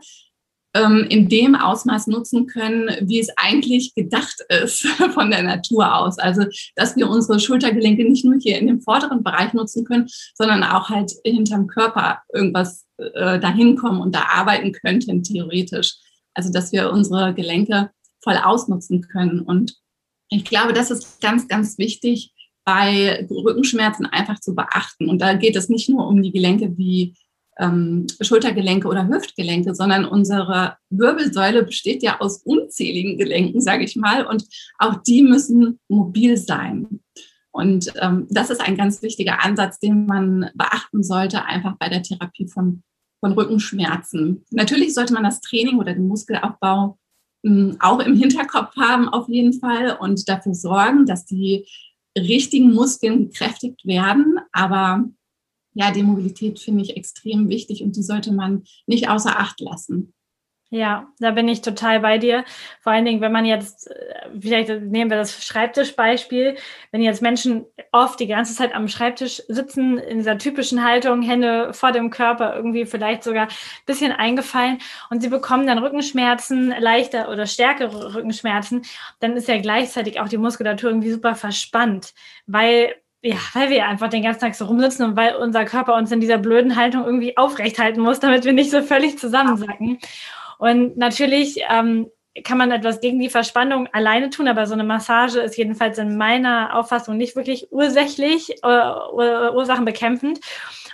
ähm, 0.75 1.07
in 1.09 1.29
dem 1.29 1.55
Ausmaß 1.55 2.07
nutzen 2.07 2.47
können, 2.47 2.91
wie 3.02 3.21
es 3.21 3.29
eigentlich 3.37 3.95
gedacht 3.95 4.37
ist 4.49 4.87
von 5.14 5.31
der 5.31 5.43
Natur 5.43 5.95
aus. 5.95 6.19
Also, 6.19 6.45
dass 6.76 6.97
wir 6.97 7.09
unsere 7.09 7.41
Schultergelenke 7.41 8.09
nicht 8.09 8.25
nur 8.25 8.37
hier 8.41 8.59
in 8.59 8.67
dem 8.67 8.81
vorderen 8.81 9.23
Bereich 9.23 9.52
nutzen 9.52 9.85
können, 9.85 10.09
sondern 10.35 10.62
auch 10.62 10.88
halt 10.88 11.12
hinterm 11.25 11.67
Körper 11.67 12.23
irgendwas 12.33 12.87
äh, 12.99 13.38
dahin 13.38 13.76
kommen 13.76 14.00
und 14.00 14.14
da 14.14 14.26
arbeiten 14.33 14.73
könnten, 14.73 15.23
theoretisch. 15.23 15.95
Also, 16.35 16.50
dass 16.50 16.73
wir 16.73 16.91
unsere 16.91 17.35
Gelenke 17.35 17.91
voll 18.23 18.37
ausnutzen 18.37 19.02
können. 19.02 19.41
Und 19.41 19.76
ich 20.31 20.45
glaube, 20.45 20.73
das 20.73 20.91
ist 20.91 21.21
ganz, 21.21 21.49
ganz 21.49 21.76
wichtig, 21.76 22.33
bei 22.64 23.26
Rückenschmerzen 23.29 24.07
einfach 24.07 24.41
zu 24.41 24.55
beachten. 24.55 25.09
Und 25.09 25.21
da 25.21 25.35
geht 25.35 25.57
es 25.57 25.69
nicht 25.69 25.88
nur 25.88 26.07
um 26.07 26.23
die 26.23 26.33
Gelenke 26.33 26.76
wie 26.79 27.14
ähm, 27.59 28.06
Schultergelenke 28.21 28.88
oder 28.88 29.09
Hüftgelenke, 29.09 29.75
sondern 29.75 30.04
unsere 30.04 30.76
Wirbelsäule 30.90 31.64
besteht 31.64 32.02
ja 32.02 32.21
aus 32.21 32.38
unzähligen 32.38 33.18
Gelenken, 33.18 33.61
sage 33.61 33.85
ich 33.85 33.97
mal, 33.97 34.26
und 34.26 34.44
auch 34.78 35.02
die 35.02 35.23
müssen 35.23 35.78
mobil 35.88 36.37
sein. 36.37 37.00
Und 37.52 37.92
ähm, 38.00 38.26
das 38.30 38.50
ist 38.50 38.62
ein 38.62 38.76
ganz 38.76 39.02
wichtiger 39.02 39.44
Ansatz, 39.44 39.78
den 39.78 40.06
man 40.06 40.50
beachten 40.54 41.02
sollte, 41.02 41.44
einfach 41.44 41.76
bei 41.78 41.90
der 41.90 42.02
Therapie 42.02 42.49
von, 42.49 42.82
von 43.21 43.32
Rückenschmerzen. 43.32 44.44
Natürlich 44.50 44.94
sollte 44.94 45.12
man 45.12 45.25
das 45.25 45.40
Training 45.42 45.78
oder 45.78 45.92
den 45.92 46.09
Muskelaufbau 46.09 46.99
mh, 47.42 47.50
hm, 47.50 47.76
auch 47.80 48.00
im 48.00 48.16
Hinterkopf 48.16 48.75
haben, 48.76 49.09
auf 49.09 49.28
jeden 49.28 49.52
Fall, 49.52 49.99
und 50.00 50.26
dafür 50.28 50.54
sorgen, 50.54 51.04
dass 51.04 51.26
die 51.26 51.66
richtigen 52.16 52.73
Muskeln 52.73 53.30
gekräftigt 53.30 53.85
werden. 53.85 54.38
Aber 54.52 55.04
ja, 55.75 55.91
die 55.91 56.02
Mobilität 56.02 56.61
finde 56.61 56.83
ich 56.83 56.97
extrem 56.97 57.49
wichtig 57.49 57.83
und 57.83 57.97
die 57.97 58.02
sollte 58.02 58.33
man 58.33 58.64
nicht 58.87 59.09
außer 59.09 59.38
Acht 59.38 59.61
lassen. 59.61 60.12
Ja, 60.75 61.12
da 61.19 61.33
bin 61.33 61.49
ich 61.49 61.61
total 61.61 62.00
bei 62.00 62.17
dir. 62.17 62.47
Vor 62.81 62.93
allen 62.93 63.05
Dingen, 63.05 63.21
wenn 63.21 63.31
man 63.31 63.45
jetzt, 63.45 63.91
äh, 63.91 64.31
vielleicht 64.41 64.71
nehmen 64.71 65.11
wir 65.11 65.19
das 65.19 65.45
Schreibtischbeispiel, 65.45 66.57
wenn 66.91 67.02
jetzt 67.02 67.21
Menschen 67.21 67.67
oft 67.93 68.19
die 68.19 68.26
ganze 68.26 68.55
Zeit 68.55 68.75
am 68.75 68.88
Schreibtisch 68.88 69.43
sitzen, 69.49 69.99
in 69.99 70.17
dieser 70.17 70.38
typischen 70.38 70.83
Haltung, 70.83 71.21
Hände 71.21 71.75
vor 71.75 71.93
dem 71.93 72.09
Körper, 72.09 72.57
irgendwie 72.57 72.87
vielleicht 72.87 73.23
sogar 73.23 73.49
ein 73.49 73.85
bisschen 73.85 74.12
eingefallen 74.12 74.79
und 75.11 75.21
sie 75.21 75.29
bekommen 75.29 75.67
dann 75.67 75.76
Rückenschmerzen, 75.76 76.75
leichter 76.81 77.29
oder 77.29 77.45
stärkere 77.45 78.14
Rückenschmerzen, 78.14 78.81
dann 79.21 79.37
ist 79.37 79.49
ja 79.49 79.61
gleichzeitig 79.61 80.21
auch 80.21 80.29
die 80.31 80.38
Muskulatur 80.38 80.88
irgendwie 80.88 81.12
super 81.12 81.35
verspannt, 81.35 82.14
weil 82.47 82.95
ja, 83.23 83.37
weil 83.55 83.71
wir 83.71 83.87
einfach 83.87 84.09
den 84.09 84.23
ganzen 84.23 84.41
Tag 84.41 84.55
so 84.55 84.67
rumsitzen 84.67 85.07
und 85.07 85.17
weil 85.17 85.37
unser 85.37 85.64
Körper 85.64 85.95
uns 85.95 86.11
in 86.11 86.21
dieser 86.21 86.38
blöden 86.38 86.76
Haltung 86.76 87.05
irgendwie 87.05 87.37
aufrecht 87.37 87.79
halten 87.79 88.00
muss, 88.00 88.21
damit 88.21 88.45
wir 88.45 88.52
nicht 88.52 88.71
so 88.71 88.83
völlig 88.83 89.17
zusammensacken. 89.19 89.99
Und 90.59 90.97
natürlich 90.97 91.61
ähm, 91.71 92.11
kann 92.45 92.59
man 92.59 92.73
etwas 92.73 93.00
gegen 93.00 93.21
die 93.21 93.29
Verspannung 93.29 93.88
alleine 93.93 94.31
tun, 94.31 94.49
aber 94.49 94.67
so 94.67 94.75
eine 94.75 94.85
Massage 94.85 95.38
ist 95.41 95.57
jedenfalls 95.57 95.99
in 95.99 96.17
meiner 96.17 96.75
Auffassung 96.75 97.17
nicht 97.17 97.37
wirklich 97.37 97.69
ursächlich, 97.71 98.50
äh, 98.62 98.93
ursachenbekämpfend. 99.12 100.41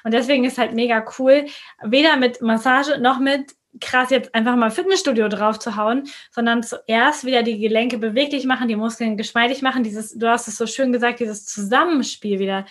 Und 0.05 0.13
deswegen 0.15 0.45
ist 0.45 0.59
halt 0.59 0.75
mega 0.75 1.05
cool, 1.19 1.47
weder 1.83 2.17
mit 2.17 2.43
Massage 2.43 2.99
noch 2.99 3.21
mit 3.21 3.55
krass 3.81 4.11
jetzt 4.11 4.35
einfach 4.35 4.57
mal 4.57 4.71
Fitnessstudio 4.71 5.29
drauf 5.29 5.59
zu 5.59 5.77
hauen, 5.77 6.05
sondern 6.31 6.63
zuerst 6.63 7.25
wieder 7.25 7.43
die 7.43 7.59
Gelenke 7.59 7.99
beweglich 7.99 8.45
machen, 8.45 8.69
die 8.69 8.77
Muskeln 8.77 9.17
geschmeidig 9.17 9.63
machen, 9.63 9.83
dieses, 9.83 10.17
du 10.17 10.29
hast 10.29 10.49
es 10.49 10.57
so 10.57 10.67
schön 10.67 10.93
gesagt, 10.93 11.21
dieses 11.21 11.47
Zusammenspiel 11.47 12.39
wieder 12.39 12.67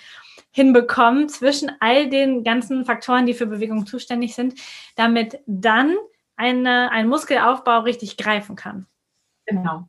hinbekommen 0.51 1.29
zwischen 1.29 1.71
all 1.79 2.09
den 2.09 2.43
ganzen 2.43 2.85
Faktoren, 2.85 3.25
die 3.25 3.33
für 3.33 3.45
Bewegung 3.45 3.85
zuständig 3.85 4.33
sind, 4.33 4.59
damit 4.95 5.39
dann 5.45 5.95
eine, 6.35 6.91
ein 6.91 7.07
Muskelaufbau 7.07 7.81
richtig 7.81 8.17
greifen 8.17 8.55
kann. 8.55 8.87
Genau. 9.45 9.87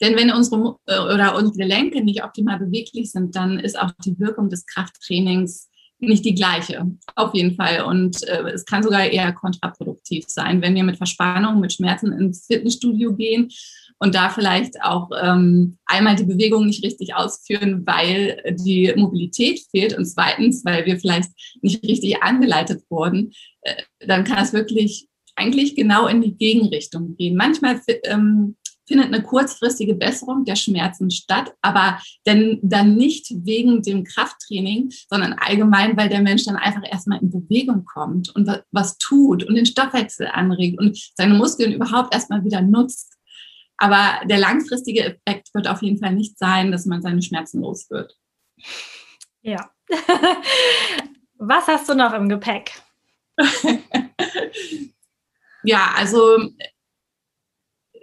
Denn 0.00 0.16
wenn 0.16 0.30
unsere 0.30 0.76
äh, 0.86 0.98
oder 0.98 1.34
unsere 1.36 1.56
Gelenke 1.56 2.04
nicht 2.04 2.22
optimal 2.22 2.58
beweglich 2.58 3.10
sind, 3.10 3.34
dann 3.34 3.58
ist 3.58 3.78
auch 3.78 3.90
die 4.04 4.18
Wirkung 4.18 4.50
des 4.50 4.66
Krafttrainings 4.66 5.70
nicht 5.98 6.24
die 6.24 6.34
gleiche, 6.34 6.86
auf 7.14 7.34
jeden 7.34 7.56
Fall. 7.56 7.82
Und 7.82 8.22
äh, 8.24 8.50
es 8.50 8.64
kann 8.64 8.82
sogar 8.82 9.06
eher 9.06 9.32
kontraproduktiv 9.32 9.95
sein, 10.28 10.62
wenn 10.62 10.74
wir 10.74 10.84
mit 10.84 10.96
Verspannung, 10.96 11.60
mit 11.60 11.72
Schmerzen 11.72 12.12
ins 12.12 12.46
Fitnessstudio 12.46 13.14
gehen 13.14 13.50
und 13.98 14.14
da 14.14 14.28
vielleicht 14.28 14.82
auch 14.82 15.10
ähm, 15.20 15.78
einmal 15.86 16.16
die 16.16 16.24
Bewegung 16.24 16.66
nicht 16.66 16.84
richtig 16.84 17.14
ausführen, 17.14 17.82
weil 17.86 18.42
die 18.60 18.92
Mobilität 18.96 19.60
fehlt 19.70 19.96
und 19.96 20.04
zweitens, 20.04 20.64
weil 20.64 20.84
wir 20.86 20.98
vielleicht 20.98 21.30
nicht 21.62 21.82
richtig 21.82 22.22
angeleitet 22.22 22.82
wurden, 22.90 23.32
äh, 23.62 23.74
dann 24.06 24.24
kann 24.24 24.42
es 24.42 24.52
wirklich 24.52 25.08
eigentlich 25.34 25.76
genau 25.76 26.06
in 26.06 26.22
die 26.22 26.36
Gegenrichtung 26.36 27.16
gehen. 27.16 27.36
Manchmal 27.36 27.80
ähm, 28.04 28.56
findet 28.86 29.06
eine 29.06 29.22
kurzfristige 29.22 29.94
Besserung 29.94 30.44
der 30.44 30.56
Schmerzen 30.56 31.10
statt, 31.10 31.52
aber 31.62 32.00
denn 32.26 32.60
dann 32.62 32.96
nicht 32.96 33.26
wegen 33.30 33.82
dem 33.82 34.04
Krafttraining, 34.04 34.90
sondern 35.08 35.34
allgemein, 35.34 35.96
weil 35.96 36.08
der 36.08 36.22
Mensch 36.22 36.44
dann 36.44 36.56
einfach 36.56 36.82
erstmal 36.84 37.20
in 37.20 37.30
Bewegung 37.30 37.84
kommt 37.84 38.34
und 38.34 38.48
was 38.70 38.98
tut 38.98 39.44
und 39.44 39.54
den 39.54 39.66
Stoffwechsel 39.66 40.28
anregt 40.28 40.78
und 40.78 40.96
seine 41.14 41.34
Muskeln 41.34 41.72
überhaupt 41.72 42.14
erstmal 42.14 42.44
wieder 42.44 42.62
nutzt. 42.62 43.14
Aber 43.78 44.26
der 44.26 44.38
langfristige 44.38 45.04
Effekt 45.04 45.52
wird 45.52 45.68
auf 45.68 45.82
jeden 45.82 45.98
Fall 45.98 46.14
nicht 46.14 46.38
sein, 46.38 46.72
dass 46.72 46.86
man 46.86 47.02
seine 47.02 47.22
Schmerzen 47.22 47.60
los 47.60 47.90
wird. 47.90 48.16
Ja. 49.42 49.70
Was 51.38 51.66
hast 51.66 51.88
du 51.88 51.94
noch 51.94 52.14
im 52.14 52.28
Gepäck? 52.28 52.72
ja, 55.62 55.92
also 55.94 56.50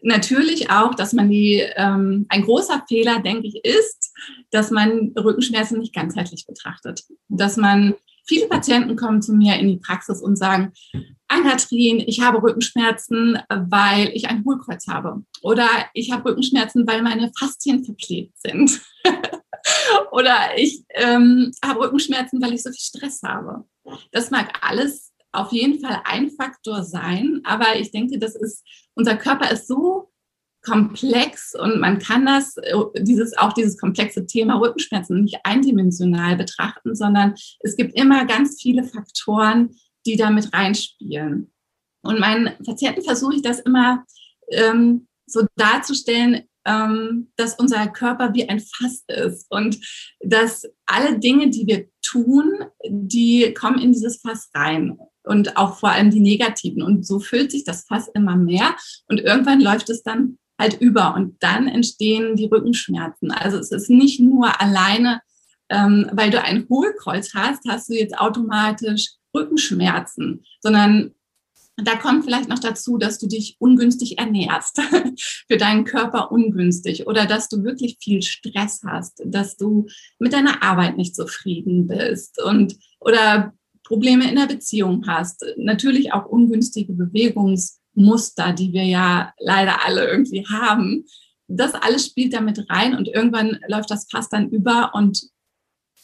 natürlich 0.04 0.70
auch, 0.70 0.96
dass 0.96 1.14
man 1.14 1.30
die, 1.30 1.64
ähm, 1.76 2.26
ein 2.30 2.44
großer 2.44 2.84
Fehler, 2.88 3.20
denke 3.20 3.48
ich, 3.48 3.64
ist, 3.64 4.14
dass 4.52 4.72
man 4.72 5.14
Rückenschmerzen 5.18 5.80
nicht 5.80 5.94
ganzheitlich 5.94 6.46
betrachtet. 6.46 7.04
Dass 7.30 7.58
man, 7.58 7.96
viele 8.26 8.48
Patienten 8.48 8.96
kommen 8.96 9.22
zu 9.22 9.34
mir 9.34 9.56
in 9.58 9.68
die 9.68 9.78
Praxis 9.78 10.22
und 10.22 10.38
sagen, 10.38 10.72
Ann-Kathrin, 11.28 12.04
ich 12.06 12.22
habe 12.22 12.44
Rückenschmerzen, 12.44 13.40
weil 13.50 14.10
ich 14.14 14.28
ein 14.28 14.44
Hohlkreuz 14.46 14.88
habe. 14.88 15.24
Oder 15.42 15.68
ich 15.94 16.12
habe 16.12 16.30
Rückenschmerzen, 16.30 16.86
weil 16.88 17.02
meine 17.02 17.32
Faszien 17.38 17.84
verklebt 17.84 18.38
sind. 18.40 18.82
Oder 20.12 20.58
ich 20.58 20.84
ähm, 20.90 21.52
habe 21.64 21.80
Rückenschmerzen, 21.80 22.42
weil 22.42 22.54
ich 22.54 22.64
so 22.64 22.70
viel 22.70 22.80
Stress 22.80 23.22
habe. 23.24 23.64
Das 24.12 24.30
mag 24.30 24.54
alles 24.62 25.13
auf 25.34 25.52
jeden 25.52 25.80
Fall 25.80 26.02
ein 26.06 26.30
Faktor 26.30 26.84
sein, 26.84 27.42
aber 27.44 27.78
ich 27.78 27.92
denke, 27.92 28.20
das 28.20 28.36
ist, 28.36 28.64
unser 28.96 29.18
Körper 29.18 29.52
ist 29.52 29.68
so 29.68 30.12
komplex 30.64 31.54
und 31.56 31.80
man 31.80 32.00
kann 32.00 32.26
das, 32.26 32.56
dieses, 32.98 33.38
auch 33.38 33.54
dieses 33.54 33.78
komplexe 33.78 34.26
Thema 34.26 34.60
Rückenschmerzen 34.60 35.22
nicht 35.24 35.40
eindimensional 35.44 36.38
betrachten, 36.38 36.96
sondern 36.96 37.36
es 37.60 37.76
gibt 37.76 38.00
immer 38.00 38.26
ganz 38.26 38.62
viele 38.62 38.84
Faktoren, 38.84 39.72
die 40.06 40.16
damit 40.16 40.54
reinspielen. 40.54 41.52
Und 42.02 42.20
meinen 42.20 42.52
Patienten 42.66 43.02
versuche 43.02 43.36
ich 43.36 43.42
das 43.42 43.60
immer 43.60 44.06
ähm, 44.52 45.08
so 45.26 45.46
darzustellen, 45.56 46.44
ähm, 46.66 47.32
dass 47.36 47.60
unser 47.60 47.88
Körper 47.88 48.34
wie 48.34 48.48
ein 48.48 48.60
Fass 48.60 49.04
ist 49.08 49.48
und 49.50 49.78
dass 50.22 50.66
alle 50.86 51.20
Dinge, 51.20 51.50
die 51.50 51.68
wir 51.68 51.90
tun, 52.02 52.66
die 52.88 53.54
kommen 53.54 53.80
in 53.80 53.92
dieses 53.92 54.22
Fass 54.22 54.50
rein 54.54 54.98
und 55.24 55.58
auch 55.58 55.78
vor 55.78 55.90
allem 55.90 56.12
die 56.12 56.20
negativen. 56.20 56.82
Und 56.82 57.06
so 57.06 57.20
füllt 57.20 57.52
sich 57.52 57.64
das 57.64 57.86
Fass 57.86 58.10
immer 58.14 58.36
mehr 58.36 58.76
und 59.08 59.20
irgendwann 59.20 59.62
läuft 59.62 59.90
es 59.90 60.04
dann 60.04 60.38
halt 60.60 60.80
über 60.80 61.16
und 61.16 61.42
dann 61.42 61.68
entstehen 61.68 62.36
die 62.36 62.46
Rückenschmerzen. 62.46 63.32
Also 63.32 63.58
es 63.58 63.72
ist 63.72 63.90
nicht 63.90 64.20
nur 64.20 64.62
alleine, 64.62 65.22
ähm, 65.70 66.10
weil 66.14 66.30
du 66.30 66.42
ein 66.42 66.68
Hohlkreuz 66.70 67.34
hast, 67.34 67.64
hast 67.68 67.90
du 67.90 67.94
jetzt 67.94 68.18
automatisch 68.18 69.14
Rückenschmerzen, 69.36 70.44
sondern 70.62 71.14
da 71.76 71.96
kommt 71.96 72.24
vielleicht 72.24 72.50
noch 72.50 72.60
dazu, 72.60 73.00
dass 73.00 73.18
du 73.18 73.28
dich 73.28 73.56
ungünstig 73.60 74.20
ernährst, 74.20 74.80
für 75.48 75.58
deinen 75.58 75.86
Körper 75.86 76.32
ungünstig 76.32 77.08
oder 77.08 77.26
dass 77.26 77.50
du 77.50 77.64
wirklich 77.64 77.98
viel 78.00 78.22
Stress 78.22 78.82
hast, 78.86 79.24
dass 79.26 79.58
du 79.58 79.88
mit 80.20 80.34
deiner 80.34 80.62
Arbeit 80.62 80.98
nicht 80.98 81.16
zufrieden 81.16 81.88
bist 81.88 82.42
und 82.44 82.76
oder 83.00 83.54
Probleme 83.84 84.30
in 84.30 84.36
der 84.36 84.48
Beziehung 84.48 85.06
hast. 85.08 85.46
Natürlich 85.58 86.14
auch 86.14 86.26
ungünstige 86.26 86.94
Bewegungsmuster, 86.94 88.54
die 88.54 88.74
wir 88.74 88.84
ja 88.84 89.34
leider 89.40 89.86
alle 89.86 90.06
irgendwie 90.10 90.46
haben. 90.48 91.06
Das 91.48 91.74
alles 91.74 92.06
spielt 92.06 92.34
damit 92.34 92.70
rein 92.70 92.96
und 92.96 93.08
irgendwann 93.08 93.60
läuft 93.68 93.92
das 93.92 94.08
fast 94.10 94.34
dann 94.34 94.50
über 94.50 94.92
und 94.94 95.30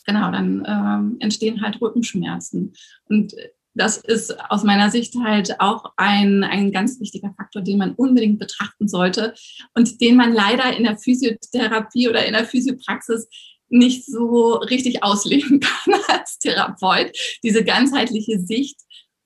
genau, 0.06 0.32
dann 0.32 0.64
ähm, 0.68 1.18
entstehen 1.20 1.62
halt 1.62 1.80
Rückenschmerzen. 1.82 2.74
Und 3.06 3.34
das 3.76 3.98
ist 3.98 4.38
aus 4.50 4.64
meiner 4.64 4.90
Sicht 4.90 5.16
halt 5.24 5.60
auch 5.60 5.94
ein, 5.96 6.44
ein 6.44 6.72
ganz 6.72 7.00
wichtiger 7.00 7.34
Faktor, 7.38 7.62
den 7.62 7.78
man 7.78 7.94
unbedingt 7.94 8.40
betrachten 8.40 8.88
sollte 8.88 9.34
und 9.74 10.02
den 10.02 10.18
man 10.18 10.34
leider 10.34 10.76
in 10.76 10.84
der 10.84 10.98
Physiotherapie 10.98 12.10
oder 12.10 12.26
in 12.26 12.34
der 12.34 12.46
Physiopraxis 12.46 13.28
nicht 13.70 14.06
so 14.06 14.56
richtig 14.56 15.04
ausleben 15.04 15.60
kann 15.60 15.94
als 16.08 16.40
Therapeut. 16.40 17.12
Diese 17.44 17.64
ganzheitliche 17.64 18.40
Sicht, 18.40 18.80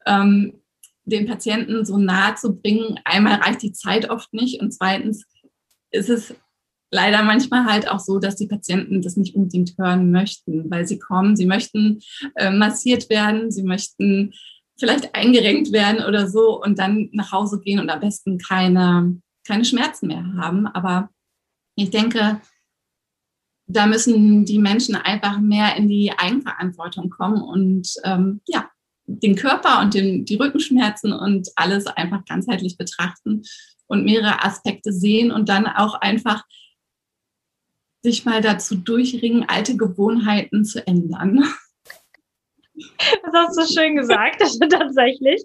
ähm, 0.05 0.59
den 1.05 1.25
Patienten 1.25 1.85
so 1.85 1.97
nahe 1.97 2.35
zu 2.35 2.55
bringen. 2.55 2.99
Einmal 3.03 3.35
reicht 3.35 3.61
die 3.61 3.73
Zeit 3.73 4.09
oft 4.09 4.33
nicht 4.33 4.61
und 4.61 4.71
zweitens 4.71 5.25
ist 5.91 6.09
es 6.09 6.33
leider 6.91 7.23
manchmal 7.23 7.65
halt 7.65 7.89
auch 7.89 7.99
so, 7.99 8.19
dass 8.19 8.35
die 8.35 8.47
Patienten 8.47 9.01
das 9.01 9.17
nicht 9.17 9.35
unbedingt 9.35 9.73
hören 9.77 10.11
möchten, 10.11 10.69
weil 10.69 10.87
sie 10.87 10.99
kommen, 10.99 11.35
sie 11.35 11.45
möchten 11.45 11.99
äh, 12.35 12.51
massiert 12.51 13.09
werden, 13.09 13.51
sie 13.51 13.63
möchten 13.63 14.33
vielleicht 14.77 15.13
eingerenkt 15.15 15.71
werden 15.71 16.05
oder 16.05 16.27
so 16.29 16.61
und 16.61 16.79
dann 16.79 17.09
nach 17.11 17.31
Hause 17.31 17.59
gehen 17.59 17.79
und 17.79 17.89
am 17.89 17.99
besten 17.99 18.37
keine, 18.37 19.19
keine 19.45 19.65
Schmerzen 19.65 20.07
mehr 20.07 20.25
haben. 20.37 20.67
Aber 20.67 21.09
ich 21.75 21.89
denke, 21.89 22.41
da 23.67 23.85
müssen 23.85 24.45
die 24.45 24.59
Menschen 24.59 24.95
einfach 24.95 25.39
mehr 25.39 25.75
in 25.75 25.87
die 25.87 26.11
Eigenverantwortung 26.15 27.09
kommen 27.09 27.41
und 27.41 27.87
ähm, 28.03 28.41
ja, 28.47 28.69
den 29.05 29.35
Körper 29.35 29.81
und 29.81 29.93
den, 29.93 30.25
die 30.25 30.35
Rückenschmerzen 30.35 31.13
und 31.13 31.49
alles 31.55 31.87
einfach 31.87 32.25
ganzheitlich 32.25 32.77
betrachten 32.77 33.43
und 33.87 34.05
mehrere 34.05 34.43
Aspekte 34.43 34.91
sehen 34.91 35.31
und 35.31 35.49
dann 35.49 35.67
auch 35.67 35.95
einfach 35.95 36.43
sich 38.01 38.25
mal 38.25 38.41
dazu 38.41 38.75
durchringen, 38.75 39.47
alte 39.47 39.77
Gewohnheiten 39.77 40.65
zu 40.65 40.85
ändern. 40.85 41.43
Das 42.75 43.33
hast 43.33 43.57
du 43.57 43.81
schön 43.81 43.95
gesagt, 43.95 44.39
tatsächlich. 44.69 45.41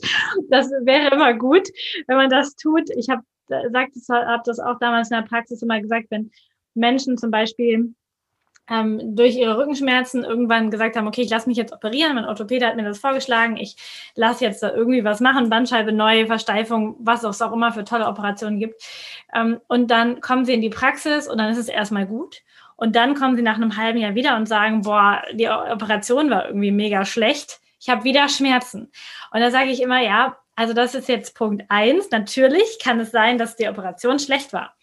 Das 0.49 0.69
wäre 0.83 1.15
immer 1.15 1.35
gut, 1.35 1.69
wenn 2.07 2.17
man 2.17 2.31
das 2.31 2.57
tut. 2.57 2.91
Ich 2.97 3.09
habe 3.09 3.23
hab 3.51 4.45
das 4.45 4.59
auch 4.59 4.79
damals 4.81 5.11
in 5.11 5.17
der 5.17 5.29
Praxis 5.29 5.63
immer 5.63 5.81
gesagt, 5.81 6.07
wenn 6.11 6.31
Menschen 6.75 7.17
zum 7.17 7.31
Beispiel 7.31 7.95
ähm, 8.71 9.17
durch 9.17 9.37
ihre 9.37 9.57
Rückenschmerzen 9.59 10.25
irgendwann 10.25 10.71
gesagt 10.71 10.97
haben, 10.97 11.07
okay, 11.07 11.23
ich 11.23 11.31
lasse 11.31 11.49
mich 11.49 11.57
jetzt 11.57 11.73
operieren. 11.73 12.15
Mein 12.15 12.25
Orthopäde 12.25 12.67
hat 12.67 12.77
mir 12.77 12.85
das 12.85 12.99
vorgeschlagen. 12.99 13.57
Ich 13.57 13.77
lasse 14.15 14.45
jetzt 14.45 14.63
da 14.63 14.73
irgendwie 14.73 15.05
was 15.05 15.21
machen, 15.21 15.51
Bandscheibe 15.51 15.93
neu, 15.93 16.27
Versteifung, 16.27 16.97
was 17.01 17.25
es 17.25 17.43
auch 17.43 17.53
immer 17.53 17.73
für 17.73 17.85
tolle 17.85 18.07
Operationen 18.07 18.59
gibt. 18.59 18.83
Ähm, 19.35 19.61
und 19.69 19.91
dann 19.91 20.21
kommen 20.21 20.45
sie 20.45 20.55
in 20.55 20.63
die 20.63 20.71
Praxis 20.71 21.29
und 21.29 21.39
dann 21.39 21.51
ist 21.51 21.59
es 21.59 21.69
erstmal 21.69 22.07
gut. 22.07 22.43
Und 22.77 22.95
dann 22.95 23.15
kommen 23.15 23.37
sie 23.37 23.43
nach 23.43 23.57
einem 23.57 23.77
halben 23.77 23.99
Jahr 23.99 24.15
wieder 24.15 24.37
und 24.37 24.47
sagen, 24.47 24.83
boah, 24.83 25.23
die 25.33 25.49
Operation 25.49 26.31
war 26.31 26.47
irgendwie 26.47 26.71
mega 26.71 27.05
schlecht. 27.05 27.61
Ich 27.81 27.89
habe 27.89 28.05
wieder 28.05 28.29
Schmerzen. 28.29 28.93
Und 29.33 29.41
da 29.41 29.51
sage 29.51 29.71
ich 29.71 29.83
immer, 29.83 30.01
ja, 30.01 30.37
also 30.55 30.75
das 30.75 30.95
ist 30.95 31.09
jetzt 31.09 31.37
Punkt 31.37 31.65
eins. 31.69 32.11
Natürlich 32.11 32.79
kann 32.83 33.01
es 33.01 33.11
sein, 33.11 33.39
dass 33.39 33.57
die 33.57 33.69
Operation 33.69 34.19
schlecht 34.19 34.53
war. 34.53 34.77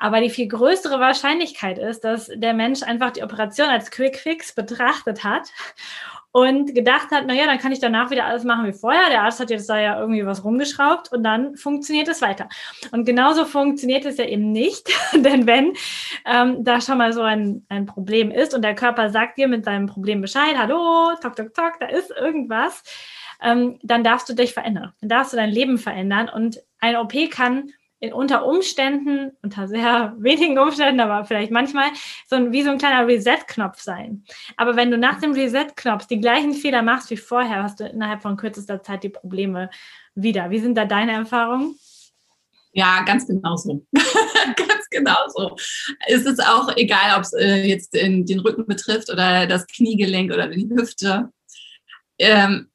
Aber 0.00 0.20
die 0.20 0.30
viel 0.30 0.48
größere 0.48 0.98
Wahrscheinlichkeit 0.98 1.78
ist, 1.78 2.00
dass 2.00 2.30
der 2.34 2.54
Mensch 2.54 2.82
einfach 2.82 3.12
die 3.12 3.22
Operation 3.22 3.68
als 3.68 3.90
Quick 3.90 4.16
Fix 4.16 4.52
betrachtet 4.52 5.22
hat 5.22 5.52
und 6.32 6.74
gedacht 6.74 7.10
hat, 7.10 7.26
naja, 7.26 7.44
dann 7.44 7.58
kann 7.58 7.72
ich 7.72 7.80
danach 7.80 8.10
wieder 8.10 8.24
alles 8.24 8.44
machen 8.44 8.66
wie 8.66 8.72
vorher. 8.72 9.10
Der 9.10 9.22
Arzt 9.22 9.40
hat 9.40 9.50
jetzt 9.50 9.68
da 9.68 9.78
ja 9.78 10.00
irgendwie 10.00 10.24
was 10.24 10.42
rumgeschraubt 10.42 11.12
und 11.12 11.22
dann 11.22 11.56
funktioniert 11.56 12.08
es 12.08 12.22
weiter. 12.22 12.48
Und 12.92 13.04
genauso 13.04 13.44
funktioniert 13.44 14.06
es 14.06 14.16
ja 14.16 14.24
eben 14.24 14.52
nicht, 14.52 14.88
denn 15.12 15.46
wenn 15.46 15.74
ähm, 16.24 16.64
da 16.64 16.80
schon 16.80 16.98
mal 16.98 17.12
so 17.12 17.22
ein, 17.22 17.66
ein 17.68 17.86
Problem 17.86 18.30
ist 18.30 18.54
und 18.54 18.62
der 18.62 18.74
Körper 18.74 19.10
sagt 19.10 19.38
dir 19.38 19.48
mit 19.48 19.64
seinem 19.64 19.86
Problem 19.86 20.20
Bescheid, 20.20 20.56
hallo, 20.56 21.12
tok, 21.20 21.36
tok, 21.36 21.52
tok, 21.52 21.72
da 21.80 21.86
ist 21.86 22.10
irgendwas, 22.10 22.84
ähm, 23.42 23.78
dann 23.82 24.04
darfst 24.04 24.28
du 24.28 24.34
dich 24.34 24.54
verändern. 24.54 24.92
Dann 25.00 25.08
darfst 25.08 25.32
du 25.32 25.36
dein 25.36 25.50
Leben 25.50 25.78
verändern 25.78 26.28
und 26.28 26.62
ein 26.78 26.96
OP 26.96 27.12
kann 27.30 27.72
in, 28.00 28.12
unter 28.12 28.46
Umständen, 28.46 29.32
unter 29.42 29.68
sehr 29.68 30.14
wenigen 30.18 30.58
Umständen, 30.58 31.00
aber 31.00 31.24
vielleicht 31.24 31.52
manchmal, 31.52 31.90
so 32.26 32.36
ein, 32.36 32.52
wie 32.52 32.62
so 32.62 32.70
ein 32.70 32.78
kleiner 32.78 33.06
Reset-Knopf 33.06 33.80
sein. 33.80 34.24
Aber 34.56 34.76
wenn 34.76 34.90
du 34.90 34.98
nach 34.98 35.20
dem 35.20 35.32
Reset-Knopf 35.32 36.06
die 36.06 36.20
gleichen 36.20 36.54
Fehler 36.54 36.82
machst 36.82 37.10
wie 37.10 37.16
vorher, 37.16 37.62
hast 37.62 37.80
du 37.80 37.84
innerhalb 37.84 38.22
von 38.22 38.36
kürzester 38.36 38.82
Zeit 38.82 39.04
die 39.04 39.10
Probleme 39.10 39.70
wieder. 40.14 40.50
Wie 40.50 40.58
sind 40.58 40.76
da 40.76 40.86
deine 40.86 41.12
Erfahrungen? 41.12 41.76
Ja, 42.72 43.02
ganz 43.02 43.26
genau 43.26 43.56
so. 43.56 43.84
ganz 43.92 44.88
genau 44.90 45.18
so. 45.28 45.56
Es 46.06 46.24
ist 46.24 46.44
auch 46.44 46.74
egal, 46.76 47.16
ob 47.16 47.22
es 47.22 47.32
äh, 47.32 47.66
jetzt 47.66 47.94
den 47.94 48.40
Rücken 48.40 48.66
betrifft 48.66 49.10
oder 49.10 49.46
das 49.46 49.66
Kniegelenk 49.66 50.32
oder 50.32 50.48
die 50.48 50.68
Hüfte. 50.70 51.30
Ähm, 52.18 52.70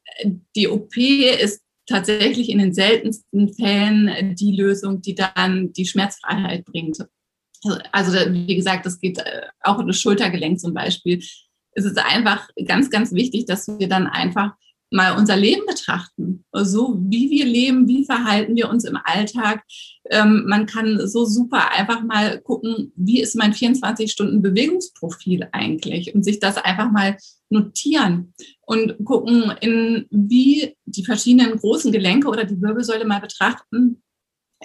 die 0.56 0.68
OP 0.68 0.96
ist 0.98 1.65
tatsächlich 1.88 2.50
in 2.50 2.60
den 2.60 2.74
seltensten 2.74 3.54
Fällen 3.54 4.36
die 4.36 4.56
Lösung, 4.56 5.02
die 5.02 5.16
dann 5.16 5.74
die 5.74 5.86
Schmerzfreiheit 5.86 6.66
bringt. 6.66 6.98
Also 7.92 8.14
wie 8.32 8.56
gesagt, 8.56 8.86
das 8.86 9.00
geht 9.00 9.18
äh, 9.20 9.42
auch 9.62 9.80
in 9.80 9.88
das 9.88 10.00
Schultergelenk 10.00 10.60
zum 10.60 10.74
Beispiel. 10.74 11.24
Es 11.72 11.86
ist 11.86 11.98
einfach 11.98 12.48
ganz, 12.66 12.90
ganz 12.90 13.12
wichtig, 13.14 13.46
dass 13.46 13.68
wir 13.68 13.90
dann 13.90 14.08
einfach 14.08 14.54
mal 14.92 15.18
unser 15.18 15.36
Leben 15.36 15.66
betrachten. 15.68 16.46
So 16.54 16.98
wie 17.00 17.30
wir 17.30 17.46
leben, 17.46 17.88
wie 17.88 18.06
verhalten 18.06 18.56
wir 18.56 18.70
uns 18.70 18.86
im 18.86 18.98
Alltag. 19.04 19.64
Ähm, 20.10 20.46
man 20.48 20.66
kann 20.68 21.06
so 21.08 21.26
super 21.26 21.72
einfach 21.72 22.04
mal 22.04 22.40
gucken, 22.40 22.94
wie 22.96 23.22
ist 23.22 23.36
mein 23.36 23.54
24-Stunden-Bewegungsprofil 23.54 25.50
eigentlich 25.52 26.14
und 26.16 26.24
sich 26.24 26.40
das 26.40 26.58
einfach 26.58 26.92
mal 26.92 27.18
notieren 27.50 28.34
und 28.66 29.04
gucken, 29.06 29.54
in 29.62 30.08
wie 30.10 30.76
die 30.86 31.06
verschiedenen 31.06 31.58
großen 31.58 31.92
Gelenke 31.92 32.28
oder 32.28 32.46
die 32.46 32.62
Wirbelsäule 32.62 33.06
mal 33.06 33.22
betrachten. 33.22 34.02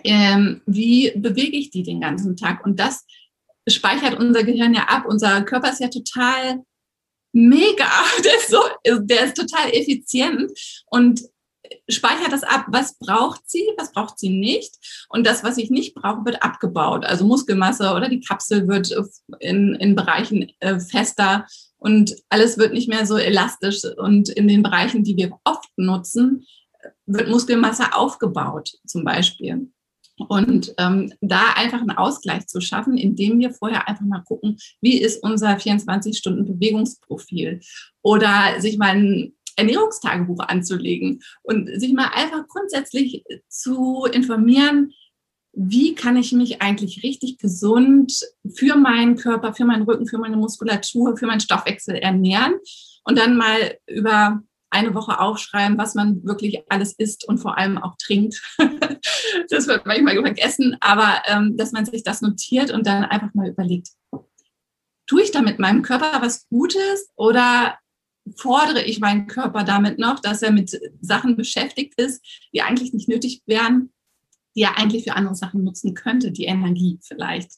ähm, 0.04 0.62
wie 0.66 1.12
bewege 1.16 1.56
ich 1.56 1.70
die 1.70 1.82
den 1.82 2.00
ganzen 2.00 2.36
Tag? 2.36 2.64
Und 2.64 2.78
das 2.78 3.04
speichert 3.68 4.18
unser 4.18 4.44
Gehirn 4.44 4.74
ja 4.74 4.84
ab. 4.84 5.04
Unser 5.06 5.42
Körper 5.42 5.70
ist 5.70 5.80
ja 5.80 5.88
total 5.88 6.62
mega, 7.32 7.86
der 8.24 8.34
ist, 8.36 8.50
so, 8.50 8.60
der 9.00 9.24
ist 9.24 9.36
total 9.36 9.70
effizient 9.72 10.50
und 10.86 11.22
speichert 11.88 12.32
das 12.32 12.42
ab, 12.42 12.66
was 12.68 12.98
braucht 12.98 13.48
sie, 13.48 13.64
was 13.76 13.92
braucht 13.92 14.18
sie 14.18 14.30
nicht. 14.30 15.06
Und 15.08 15.26
das, 15.26 15.44
was 15.44 15.58
ich 15.58 15.70
nicht 15.70 15.94
brauche, 15.94 16.24
wird 16.24 16.42
abgebaut. 16.42 17.04
Also 17.04 17.26
Muskelmasse 17.26 17.92
oder 17.94 18.08
die 18.08 18.20
Kapsel 18.20 18.66
wird 18.66 18.94
in, 19.40 19.74
in 19.74 19.94
Bereichen 19.94 20.50
äh, 20.60 20.80
fester 20.80 21.46
und 21.80 22.14
alles 22.28 22.58
wird 22.58 22.74
nicht 22.74 22.88
mehr 22.88 23.06
so 23.06 23.16
elastisch. 23.16 23.80
Und 23.96 24.28
in 24.28 24.46
den 24.46 24.62
Bereichen, 24.62 25.02
die 25.02 25.16
wir 25.16 25.32
oft 25.44 25.70
nutzen, 25.76 26.46
wird 27.06 27.28
Muskelmasse 27.28 27.94
aufgebaut, 27.94 28.70
zum 28.86 29.04
Beispiel. 29.04 29.70
Und 30.28 30.74
ähm, 30.76 31.14
da 31.22 31.54
einfach 31.56 31.80
einen 31.80 31.92
Ausgleich 31.92 32.46
zu 32.46 32.60
schaffen, 32.60 32.98
indem 32.98 33.38
wir 33.38 33.52
vorher 33.52 33.88
einfach 33.88 34.04
mal 34.04 34.22
gucken, 34.22 34.58
wie 34.82 35.00
ist 35.00 35.22
unser 35.22 35.56
24-Stunden-Bewegungsprofil 35.56 37.60
oder 38.02 38.60
sich 38.60 38.76
mal 38.76 38.96
ein 38.96 39.32
Ernährungstagebuch 39.56 40.40
anzulegen 40.40 41.22
und 41.42 41.70
sich 41.80 41.94
mal 41.94 42.10
einfach 42.14 42.46
grundsätzlich 42.48 43.24
zu 43.48 44.04
informieren, 44.12 44.92
wie 45.52 45.94
kann 45.94 46.16
ich 46.16 46.32
mich 46.32 46.62
eigentlich 46.62 47.02
richtig 47.02 47.38
gesund 47.38 48.20
für 48.54 48.76
meinen 48.76 49.16
Körper, 49.16 49.52
für 49.52 49.64
meinen 49.64 49.82
Rücken, 49.82 50.06
für 50.06 50.18
meine 50.18 50.36
Muskulatur, 50.36 51.16
für 51.16 51.26
meinen 51.26 51.40
Stoffwechsel 51.40 51.96
ernähren 51.96 52.54
und 53.04 53.18
dann 53.18 53.36
mal 53.36 53.76
über 53.86 54.42
eine 54.70 54.94
Woche 54.94 55.18
aufschreiben, 55.18 55.76
was 55.76 55.94
man 55.94 56.24
wirklich 56.24 56.62
alles 56.68 56.92
isst 56.92 57.26
und 57.26 57.38
vor 57.38 57.58
allem 57.58 57.78
auch 57.78 57.96
trinkt. 57.98 58.40
das 59.50 59.66
wird 59.66 59.84
manchmal 59.84 60.14
vergessen, 60.20 60.76
aber 60.80 61.22
ähm, 61.26 61.56
dass 61.56 61.72
man 61.72 61.84
sich 61.84 62.04
das 62.04 62.22
notiert 62.22 62.70
und 62.70 62.86
dann 62.86 63.04
einfach 63.04 63.34
mal 63.34 63.48
überlegt, 63.48 63.88
tue 65.06 65.22
ich 65.22 65.32
damit 65.32 65.58
meinem 65.58 65.82
Körper 65.82 66.22
was 66.22 66.48
Gutes 66.48 67.10
oder 67.16 67.78
fordere 68.36 68.84
ich 68.84 69.00
meinen 69.00 69.26
Körper 69.26 69.64
damit 69.64 69.98
noch, 69.98 70.20
dass 70.20 70.42
er 70.42 70.52
mit 70.52 70.78
Sachen 71.00 71.36
beschäftigt 71.36 71.94
ist, 72.00 72.24
die 72.54 72.62
eigentlich 72.62 72.92
nicht 72.92 73.08
nötig 73.08 73.42
wären, 73.46 73.92
die 74.56 74.62
er 74.62 74.78
eigentlich 74.78 75.04
für 75.04 75.14
andere 75.14 75.34
Sachen 75.34 75.64
nutzen 75.64 75.94
könnte, 75.94 76.32
die 76.32 76.44
Energie 76.44 76.98
vielleicht. 77.02 77.52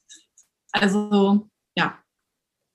Also 0.73 1.49
ja, 1.77 1.99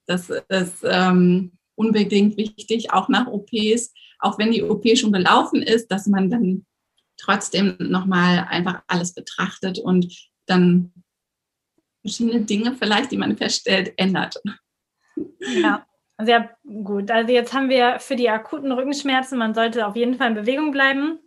das 0.08 0.30
ist 0.30 0.84
ähm, 0.84 1.58
unbedingt 1.76 2.38
wichtig, 2.38 2.92
auch 2.92 3.10
nach 3.10 3.28
OPs, 3.28 3.94
auch 4.20 4.40
wenn 4.40 4.52
die 4.52 4.64
OP 4.64 4.86
schon 4.98 5.12
gelaufen 5.12 5.62
ist, 5.62 5.92
dass 5.92 6.08
man 6.08 6.30
dann 6.30 6.66
trotzdem 7.18 7.76
nochmal 7.80 8.48
einfach 8.50 8.84
alles 8.88 9.14
betrachtet 9.14 9.80
und 9.80 10.12
dann 10.46 10.94
verschiedene 12.02 12.42
Dinge 12.42 12.76
vielleicht, 12.76 13.12
die 13.12 13.18
man 13.18 13.38
feststellt, 13.38 13.94
ändert. 13.98 14.42
Ja, 15.40 15.86
sehr 16.20 16.58
gut. 16.64 17.12
Also 17.12 17.32
jetzt 17.32 17.54
haben 17.54 17.70
wir 17.70 18.00
für 18.00 18.16
die 18.16 18.30
akuten 18.30 18.72
Rückenschmerzen, 18.72 19.38
man 19.38 19.54
sollte 19.54 19.86
auf 19.86 19.96
jeden 19.96 20.16
Fall 20.16 20.30
in 20.30 20.36
Bewegung 20.36 20.72
bleiben. 20.72 21.20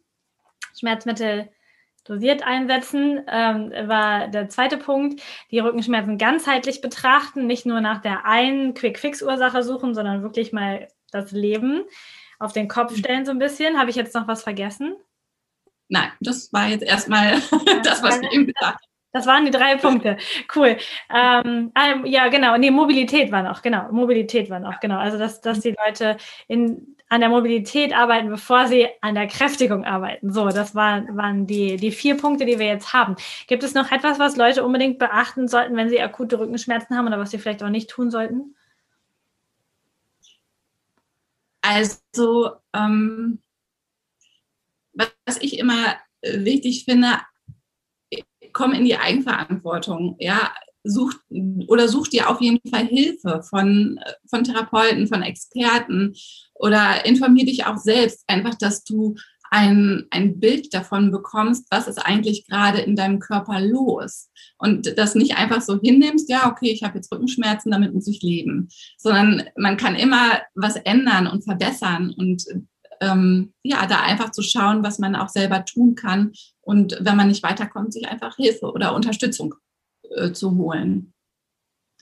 Schmerzmittel 0.78 1.50
dosiert 2.10 2.42
einsetzen, 2.42 3.22
ähm, 3.28 3.72
war 3.86 4.28
der 4.28 4.48
zweite 4.48 4.76
Punkt. 4.76 5.22
Die 5.50 5.60
Rückenschmerzen 5.60 6.18
ganzheitlich 6.18 6.80
betrachten, 6.80 7.46
nicht 7.46 7.66
nur 7.66 7.80
nach 7.80 8.02
der 8.02 8.26
einen 8.26 8.74
Quick-Fix-Ursache 8.74 9.62
suchen, 9.62 9.94
sondern 9.94 10.22
wirklich 10.22 10.52
mal 10.52 10.88
das 11.12 11.30
Leben 11.30 11.84
auf 12.38 12.52
den 12.52 12.68
Kopf 12.68 12.96
stellen 12.96 13.24
so 13.24 13.30
ein 13.30 13.38
bisschen. 13.38 13.78
Habe 13.78 13.90
ich 13.90 13.96
jetzt 13.96 14.14
noch 14.14 14.26
was 14.26 14.42
vergessen? 14.42 14.96
Nein, 15.88 16.10
das 16.20 16.52
war 16.52 16.68
jetzt 16.68 16.82
erstmal 16.82 17.40
das, 17.84 18.02
was 18.02 18.20
ich 18.20 18.32
eben 18.32 18.46
gesagt 18.46 18.64
habe. 18.64 18.78
Das 19.12 19.26
waren 19.26 19.44
die 19.44 19.50
drei 19.50 19.76
Punkte. 19.76 20.18
Cool. 20.54 20.76
Ähm, 21.12 21.72
ähm, 21.76 22.06
ja, 22.06 22.28
genau. 22.28 22.56
Nee, 22.56 22.70
Mobilität 22.70 23.32
war 23.32 23.42
noch, 23.42 23.60
genau. 23.60 23.90
Mobilität 23.90 24.50
war 24.50 24.60
noch, 24.60 24.78
genau. 24.78 24.98
Also, 24.98 25.18
dass, 25.18 25.40
dass 25.40 25.60
die 25.60 25.74
Leute 25.84 26.16
in, 26.46 26.96
an 27.10 27.20
der 27.20 27.28
Mobilität 27.28 27.92
arbeiten, 27.92 28.30
bevor 28.30 28.68
sie 28.68 28.86
an 29.00 29.16
der 29.16 29.26
Kräftigung 29.26 29.84
arbeiten. 29.84 30.32
So, 30.32 30.48
das 30.48 30.76
waren, 30.76 31.16
waren 31.16 31.44
die, 31.44 31.76
die 31.76 31.90
vier 31.90 32.16
Punkte, 32.16 32.46
die 32.46 32.60
wir 32.60 32.66
jetzt 32.66 32.92
haben. 32.92 33.16
Gibt 33.48 33.64
es 33.64 33.74
noch 33.74 33.90
etwas, 33.90 34.20
was 34.20 34.36
Leute 34.36 34.64
unbedingt 34.64 35.00
beachten 35.00 35.48
sollten, 35.48 35.76
wenn 35.76 35.88
sie 35.88 36.00
akute 36.00 36.38
Rückenschmerzen 36.38 36.96
haben 36.96 37.08
oder 37.08 37.18
was 37.18 37.32
sie 37.32 37.38
vielleicht 37.38 37.64
auch 37.64 37.68
nicht 37.68 37.90
tun 37.90 38.12
sollten? 38.12 38.54
Also, 41.62 42.52
ähm, 42.72 43.40
was 44.94 45.38
ich 45.40 45.58
immer 45.58 45.96
wichtig 46.22 46.84
finde, 46.84 47.18
komm 48.52 48.72
in 48.72 48.84
die 48.84 48.96
Eigenverantwortung. 48.96 50.14
Ja, 50.20 50.54
such 50.84 51.14
oder 51.66 51.88
such 51.88 52.08
dir 52.08 52.30
auf 52.30 52.40
jeden 52.40 52.60
Fall 52.68 52.86
Hilfe 52.86 53.42
von, 53.48 54.00
von 54.28 54.44
Therapeuten, 54.44 55.08
von 55.08 55.22
Experten 55.22 56.14
oder 56.54 57.04
informier 57.04 57.44
dich 57.44 57.66
auch 57.66 57.76
selbst 57.76 58.24
einfach, 58.26 58.54
dass 58.54 58.84
du 58.84 59.14
ein, 59.50 60.06
ein 60.10 60.38
Bild 60.38 60.72
davon 60.72 61.10
bekommst, 61.10 61.66
was 61.70 61.88
ist 61.88 61.98
eigentlich 61.98 62.46
gerade 62.46 62.78
in 62.78 62.94
deinem 62.94 63.18
Körper 63.18 63.60
los. 63.60 64.30
Und 64.58 64.96
das 64.96 65.16
nicht 65.16 65.36
einfach 65.36 65.60
so 65.60 65.80
hinnimmst, 65.80 66.30
ja, 66.30 66.48
okay, 66.48 66.70
ich 66.70 66.84
habe 66.84 66.96
jetzt 66.96 67.12
Rückenschmerzen, 67.12 67.72
damit 67.72 67.92
muss 67.92 68.06
ich 68.06 68.22
leben, 68.22 68.68
sondern 68.96 69.42
man 69.56 69.76
kann 69.76 69.96
immer 69.96 70.40
was 70.54 70.76
ändern 70.76 71.26
und 71.26 71.42
verbessern 71.42 72.14
und 72.16 72.44
ähm, 73.00 73.52
ja, 73.62 73.86
da 73.86 74.00
einfach 74.00 74.30
zu 74.30 74.42
schauen, 74.42 74.84
was 74.84 74.98
man 74.98 75.16
auch 75.16 75.30
selber 75.30 75.64
tun 75.64 75.94
kann 75.94 76.32
und 76.60 76.96
wenn 77.00 77.16
man 77.16 77.28
nicht 77.28 77.42
weiterkommt, 77.42 77.92
sich 77.92 78.06
einfach 78.06 78.36
Hilfe 78.36 78.70
oder 78.70 78.94
Unterstützung 78.94 79.54
äh, 80.10 80.32
zu 80.32 80.56
holen. 80.56 81.12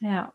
Ja. 0.01 0.33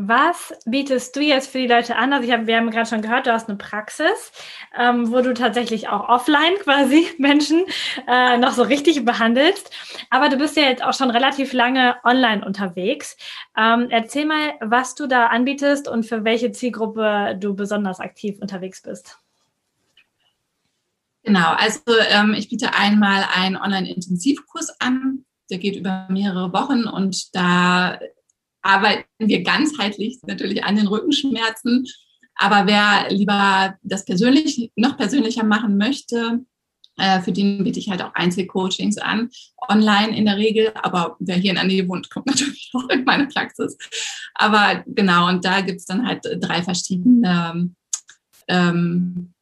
Was 0.00 0.54
bietest 0.64 1.16
du 1.16 1.20
jetzt 1.20 1.50
für 1.50 1.58
die 1.58 1.66
Leute 1.66 1.96
an? 1.96 2.12
Also 2.12 2.28
ich 2.28 2.32
hab, 2.32 2.46
wir 2.46 2.56
haben 2.56 2.70
gerade 2.70 2.88
schon 2.88 3.02
gehört, 3.02 3.26
du 3.26 3.32
hast 3.32 3.48
eine 3.48 3.58
Praxis, 3.58 4.30
ähm, 4.78 5.10
wo 5.10 5.22
du 5.22 5.34
tatsächlich 5.34 5.88
auch 5.88 6.08
offline 6.08 6.54
quasi 6.62 7.08
Menschen 7.18 7.64
äh, 8.06 8.38
noch 8.38 8.52
so 8.52 8.62
richtig 8.62 9.04
behandelst. 9.04 9.72
Aber 10.08 10.28
du 10.28 10.36
bist 10.36 10.56
ja 10.56 10.62
jetzt 10.62 10.84
auch 10.84 10.94
schon 10.94 11.10
relativ 11.10 11.52
lange 11.52 11.96
online 12.04 12.44
unterwegs. 12.44 13.16
Ähm, 13.56 13.88
erzähl 13.90 14.24
mal, 14.24 14.52
was 14.60 14.94
du 14.94 15.08
da 15.08 15.26
anbietest 15.26 15.88
und 15.88 16.06
für 16.06 16.22
welche 16.22 16.52
Zielgruppe 16.52 17.36
du 17.40 17.56
besonders 17.56 17.98
aktiv 17.98 18.38
unterwegs 18.40 18.82
bist. 18.82 19.18
Genau, 21.24 21.54
also 21.54 21.80
ähm, 22.08 22.34
ich 22.34 22.48
biete 22.48 22.72
einmal 22.72 23.24
einen 23.34 23.56
Online-Intensivkurs 23.56 24.80
an. 24.80 25.24
Der 25.50 25.58
geht 25.58 25.76
über 25.76 26.06
mehrere 26.10 26.52
Wochen 26.52 26.84
und 26.84 27.34
da 27.34 27.98
arbeiten 28.62 29.04
wir 29.18 29.42
ganzheitlich 29.42 30.18
natürlich 30.26 30.64
an 30.64 30.76
den 30.76 30.88
Rückenschmerzen. 30.88 31.86
Aber 32.34 32.66
wer 32.66 33.10
lieber 33.10 33.76
das 33.82 34.04
persönlich, 34.04 34.70
noch 34.76 34.96
persönlicher 34.96 35.44
machen 35.44 35.76
möchte, 35.76 36.44
äh, 36.98 37.20
für 37.20 37.32
den 37.32 37.64
biete 37.64 37.78
ich 37.78 37.88
halt 37.88 38.02
auch 38.02 38.14
Einzelcoachings 38.14 38.98
an, 38.98 39.30
online 39.68 40.16
in 40.16 40.26
der 40.26 40.36
Regel. 40.36 40.72
Aber 40.74 41.16
wer 41.20 41.36
hier 41.36 41.50
in 41.50 41.56
der 41.56 41.64
Nähe 41.64 41.88
wohnt, 41.88 42.10
kommt 42.10 42.26
natürlich 42.26 42.70
auch 42.74 42.88
in 42.88 43.04
meine 43.04 43.26
Praxis. 43.26 43.76
Aber 44.34 44.84
genau, 44.86 45.28
und 45.28 45.44
da 45.44 45.60
gibt 45.60 45.78
es 45.80 45.86
dann 45.86 46.06
halt 46.06 46.24
drei 46.40 46.62
verschiedene 46.62 47.70
ähm, 48.48 49.32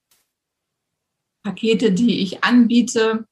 Pakete, 1.42 1.92
die 1.92 2.20
ich 2.20 2.44
anbiete, 2.44 3.26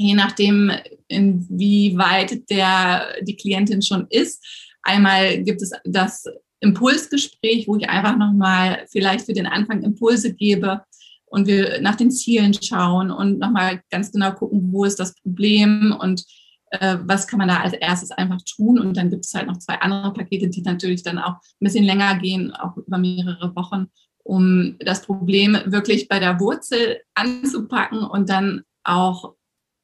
je 0.00 0.14
nachdem, 0.14 0.72
inwieweit 1.08 2.48
der, 2.50 3.06
die 3.22 3.36
Klientin 3.36 3.82
schon 3.82 4.06
ist 4.10 4.42
Einmal 4.82 5.42
gibt 5.42 5.62
es 5.62 5.72
das 5.84 6.24
Impulsgespräch, 6.60 7.68
wo 7.68 7.76
ich 7.76 7.88
einfach 7.88 8.16
nochmal 8.16 8.86
vielleicht 8.90 9.26
für 9.26 9.32
den 9.32 9.46
Anfang 9.46 9.82
Impulse 9.82 10.34
gebe 10.34 10.82
und 11.26 11.46
wir 11.46 11.80
nach 11.80 11.96
den 11.96 12.10
Zielen 12.10 12.54
schauen 12.54 13.10
und 13.10 13.38
nochmal 13.38 13.82
ganz 13.90 14.12
genau 14.12 14.32
gucken, 14.32 14.72
wo 14.72 14.84
ist 14.84 14.98
das 14.98 15.14
Problem 15.14 15.96
und 15.98 16.24
äh, 16.70 16.98
was 17.02 17.26
kann 17.26 17.38
man 17.38 17.48
da 17.48 17.60
als 17.60 17.72
erstes 17.74 18.10
einfach 18.10 18.40
tun. 18.42 18.78
Und 18.78 18.96
dann 18.96 19.10
gibt 19.10 19.24
es 19.24 19.34
halt 19.34 19.46
noch 19.46 19.58
zwei 19.58 19.74
andere 19.80 20.12
Pakete, 20.12 20.48
die 20.48 20.62
natürlich 20.62 21.02
dann 21.02 21.18
auch 21.18 21.34
ein 21.34 21.64
bisschen 21.64 21.84
länger 21.84 22.18
gehen, 22.18 22.52
auch 22.52 22.76
über 22.76 22.98
mehrere 22.98 23.54
Wochen, 23.56 23.86
um 24.22 24.76
das 24.80 25.02
Problem 25.02 25.56
wirklich 25.66 26.08
bei 26.08 26.18
der 26.18 26.40
Wurzel 26.40 27.00
anzupacken 27.14 28.02
und 28.02 28.28
dann 28.28 28.62
auch 28.84 29.34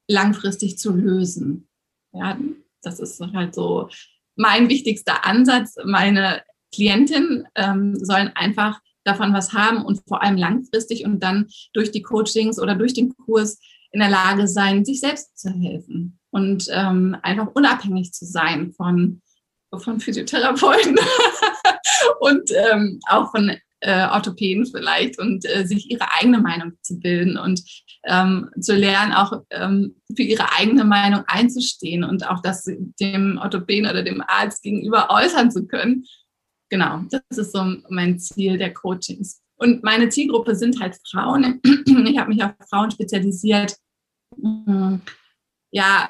langfristig 0.09 0.79
zu 0.79 0.93
lösen. 0.93 1.69
Ja, 2.13 2.39
das 2.83 3.01
ist 3.01 3.21
halt 3.21 3.55
so 3.55 3.89
mein 4.37 4.69
wichtigster 4.69 5.25
Ansatz. 5.25 5.77
Meine 5.85 6.43
Klientinnen 6.73 7.47
ähm, 7.55 7.97
sollen 7.97 8.31
einfach 8.35 8.81
davon 9.05 9.33
was 9.33 9.53
haben 9.53 9.85
und 9.85 10.03
vor 10.07 10.23
allem 10.23 10.37
langfristig 10.37 11.05
und 11.05 11.21
dann 11.23 11.49
durch 11.73 11.91
die 11.91 12.03
Coachings 12.03 12.59
oder 12.59 12.75
durch 12.75 12.93
den 12.93 13.15
Kurs 13.17 13.59
in 13.93 14.01
der 14.01 14.11
Lage 14.11 14.49
sein, 14.49 14.85
sich 14.85 15.01
selbst 15.01 15.39
zu 15.39 15.51
helfen 15.51 16.19
und 16.31 16.67
ähm, 16.71 17.17
einfach 17.23 17.49
unabhängig 17.55 18.13
zu 18.13 18.27
sein 18.27 18.73
von, 18.73 19.23
von 19.79 20.01
Physiotherapeuten 20.01 20.97
und 22.21 22.51
ähm, 22.71 23.01
auch 23.09 23.31
von 23.31 23.57
äh, 23.81 24.07
Orthopäden 24.07 24.67
vielleicht 24.67 25.19
und 25.19 25.45
äh, 25.45 25.67
sich 25.67 25.91
ihre 25.91 26.13
eigene 26.19 26.41
Meinung 26.41 26.73
zu 26.83 26.99
bilden 26.99 27.37
und 27.37 27.63
ähm, 28.05 28.51
zu 28.61 28.75
lernen, 28.75 29.13
auch 29.13 29.43
ähm, 29.51 29.97
für 30.15 30.23
ihre 30.23 30.53
eigene 30.53 30.85
Meinung 30.85 31.25
einzustehen 31.27 32.05
und 32.05 32.29
auch 32.29 32.41
das 32.41 32.65
dem 33.01 33.39
Orthopäden 33.39 33.91
oder 33.91 34.03
dem 34.03 34.23
Arzt 34.27 34.63
gegenüber 34.63 35.09
äußern 35.11 35.51
zu 35.51 35.67
können. 35.67 36.05
Genau, 36.69 37.03
das 37.11 37.39
ist 37.39 37.53
so 37.53 37.65
mein 37.89 38.19
Ziel 38.19 38.59
der 38.59 38.73
Coachings. 38.73 39.41
Und 39.57 39.83
meine 39.83 40.09
Zielgruppe 40.09 40.55
sind 40.55 40.81
halt 40.81 40.97
Frauen. 41.11 41.61
Ich 42.07 42.19
habe 42.19 42.31
mich 42.31 42.43
auf 42.43 42.53
Frauen 42.69 42.91
spezialisiert. 42.91 43.77
Ja, 45.71 46.09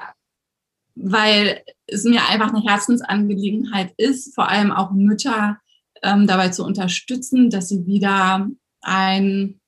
weil 0.95 1.61
es 1.85 2.03
mir 2.03 2.27
einfach 2.27 2.53
eine 2.53 2.63
Herzensangelegenheit 2.63 3.93
ist, 3.97 4.33
vor 4.33 4.49
allem 4.49 4.71
auch 4.71 4.91
Mütter 4.91 5.59
ähm, 6.03 6.27
dabei 6.27 6.49
zu 6.49 6.63
unterstützen, 6.63 7.49
dass 7.49 7.69
sie 7.69 7.85
wieder 7.85 8.49
ein, 8.81 9.59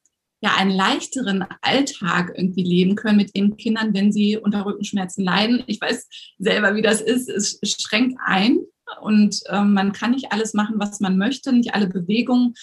ja, 0.41 0.55
einen 0.57 0.71
leichteren 0.71 1.45
Alltag 1.61 2.33
irgendwie 2.35 2.63
leben 2.63 2.95
können 2.95 3.17
mit 3.17 3.31
ihren 3.35 3.57
Kindern, 3.57 3.93
wenn 3.93 4.11
sie 4.11 4.37
unter 4.37 4.65
Rückenschmerzen 4.65 5.23
leiden. 5.23 5.63
Ich 5.67 5.81
weiß 5.81 6.07
selber, 6.37 6.75
wie 6.75 6.81
das 6.81 7.01
ist. 7.01 7.29
Es 7.29 7.59
schränkt 7.63 8.17
ein 8.25 8.59
und 9.01 9.41
ähm, 9.49 9.73
man 9.73 9.91
kann 9.91 10.11
nicht 10.11 10.31
alles 10.31 10.53
machen, 10.53 10.75
was 10.79 10.99
man 10.99 11.17
möchte, 11.17 11.51
nicht 11.51 11.73
alle 11.73 11.87
Bewegungen 11.87 12.53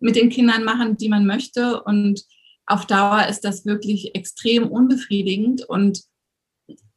mit 0.00 0.16
den 0.16 0.30
Kindern 0.30 0.64
machen, 0.64 0.96
die 0.96 1.08
man 1.08 1.26
möchte. 1.26 1.82
Und 1.82 2.22
auf 2.66 2.86
Dauer 2.86 3.26
ist 3.28 3.40
das 3.40 3.66
wirklich 3.66 4.14
extrem 4.14 4.68
unbefriedigend 4.68 5.64
und 5.68 6.02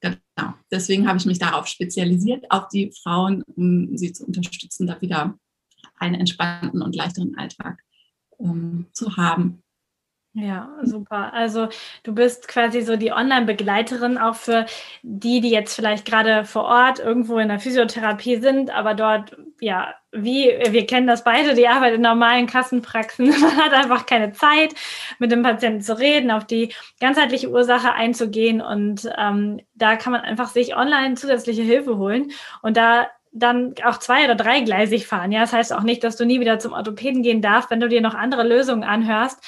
genau, 0.01 0.53
deswegen 0.71 1.07
habe 1.07 1.17
ich 1.17 1.25
mich 1.25 1.39
darauf 1.39 1.67
spezialisiert, 1.67 2.45
auf 2.49 2.67
die 2.69 2.91
Frauen, 3.03 3.43
um 3.55 3.97
sie 3.97 4.13
zu 4.13 4.25
unterstützen, 4.25 4.87
da 4.87 5.01
wieder 5.01 5.37
einen 5.97 6.15
entspannten 6.15 6.81
und 6.81 6.95
leichteren 6.95 7.37
Alltag 7.37 7.79
ähm, 8.39 8.87
zu 8.93 9.17
haben. 9.17 9.63
Ja, 10.39 10.69
super. 10.83 11.33
Also 11.33 11.67
du 12.03 12.13
bist 12.13 12.47
quasi 12.47 12.81
so 12.81 12.95
die 12.95 13.11
Online-Begleiterin 13.11 14.19
auch 14.19 14.35
für 14.35 14.67
die, 15.01 15.41
die 15.41 15.49
jetzt 15.49 15.73
vielleicht 15.73 16.05
gerade 16.05 16.45
vor 16.45 16.65
Ort 16.65 16.99
irgendwo 16.99 17.39
in 17.39 17.47
der 17.47 17.59
Physiotherapie 17.59 18.35
sind, 18.35 18.69
aber 18.69 18.93
dort, 18.93 19.35
ja, 19.59 19.95
wie, 20.11 20.51
wir 20.69 20.85
kennen 20.85 21.07
das 21.07 21.23
beide, 21.23 21.55
die 21.55 21.67
Arbeit 21.67 21.95
in 21.95 22.01
normalen 22.01 22.45
Kassenpraxen. 22.45 23.29
Man 23.41 23.57
hat 23.57 23.73
einfach 23.73 24.05
keine 24.05 24.31
Zeit, 24.31 24.75
mit 25.17 25.31
dem 25.31 25.41
Patienten 25.41 25.81
zu 25.81 25.97
reden, 25.97 26.29
auf 26.29 26.45
die 26.45 26.71
ganzheitliche 26.99 27.49
Ursache 27.49 27.93
einzugehen 27.93 28.61
und 28.61 29.09
ähm, 29.17 29.61
da 29.73 29.95
kann 29.95 30.13
man 30.13 30.21
einfach 30.21 30.49
sich 30.49 30.75
online 30.75 31.15
zusätzliche 31.15 31.63
Hilfe 31.63 31.97
holen 31.97 32.31
und 32.61 32.77
da 32.77 33.07
dann 33.39 33.75
auch 33.83 33.97
zwei- 33.97 34.25
oder 34.25 34.35
dreigleisig 34.35 35.07
fahren. 35.07 35.31
Ja, 35.31 35.41
das 35.41 35.53
heißt 35.53 35.73
auch 35.73 35.83
nicht, 35.83 36.03
dass 36.03 36.17
du 36.17 36.25
nie 36.25 36.39
wieder 36.39 36.59
zum 36.59 36.73
Orthopäden 36.73 37.23
gehen 37.23 37.41
darfst, 37.41 37.69
wenn 37.69 37.79
du 37.79 37.89
dir 37.89 38.01
noch 38.01 38.15
andere 38.15 38.43
Lösungen 38.43 38.83
anhörst. 38.83 39.39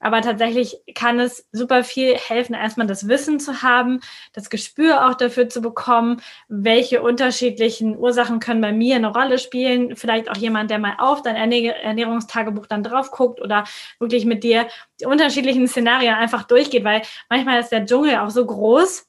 Aber 0.00 0.20
tatsächlich 0.20 0.76
kann 0.94 1.18
es 1.18 1.48
super 1.50 1.82
viel 1.82 2.14
helfen, 2.14 2.54
erstmal 2.54 2.86
das 2.86 3.08
Wissen 3.08 3.40
zu 3.40 3.62
haben, 3.62 4.00
das 4.34 4.50
Gespür 4.50 5.08
auch 5.08 5.14
dafür 5.14 5.48
zu 5.48 5.62
bekommen, 5.62 6.20
welche 6.48 7.00
unterschiedlichen 7.00 7.96
Ursachen 7.96 8.38
können 8.38 8.60
bei 8.60 8.72
mir 8.72 8.96
eine 8.96 9.12
Rolle 9.12 9.38
spielen. 9.38 9.96
Vielleicht 9.96 10.30
auch 10.30 10.36
jemand, 10.36 10.70
der 10.70 10.78
mal 10.78 10.96
auf 10.98 11.22
dein 11.22 11.36
Ernährungstagebuch 11.36 12.66
dann 12.66 12.82
drauf 12.82 13.12
guckt 13.12 13.40
oder 13.40 13.64
wirklich 13.98 14.26
mit 14.26 14.44
dir 14.44 14.68
die 15.00 15.06
unterschiedlichen 15.06 15.68
Szenarien 15.68 16.14
einfach 16.14 16.42
durchgeht, 16.42 16.84
weil 16.84 17.00
manchmal 17.30 17.60
ist 17.60 17.70
der 17.70 17.86
Dschungel 17.86 18.18
auch 18.18 18.30
so 18.30 18.44
groß, 18.44 19.06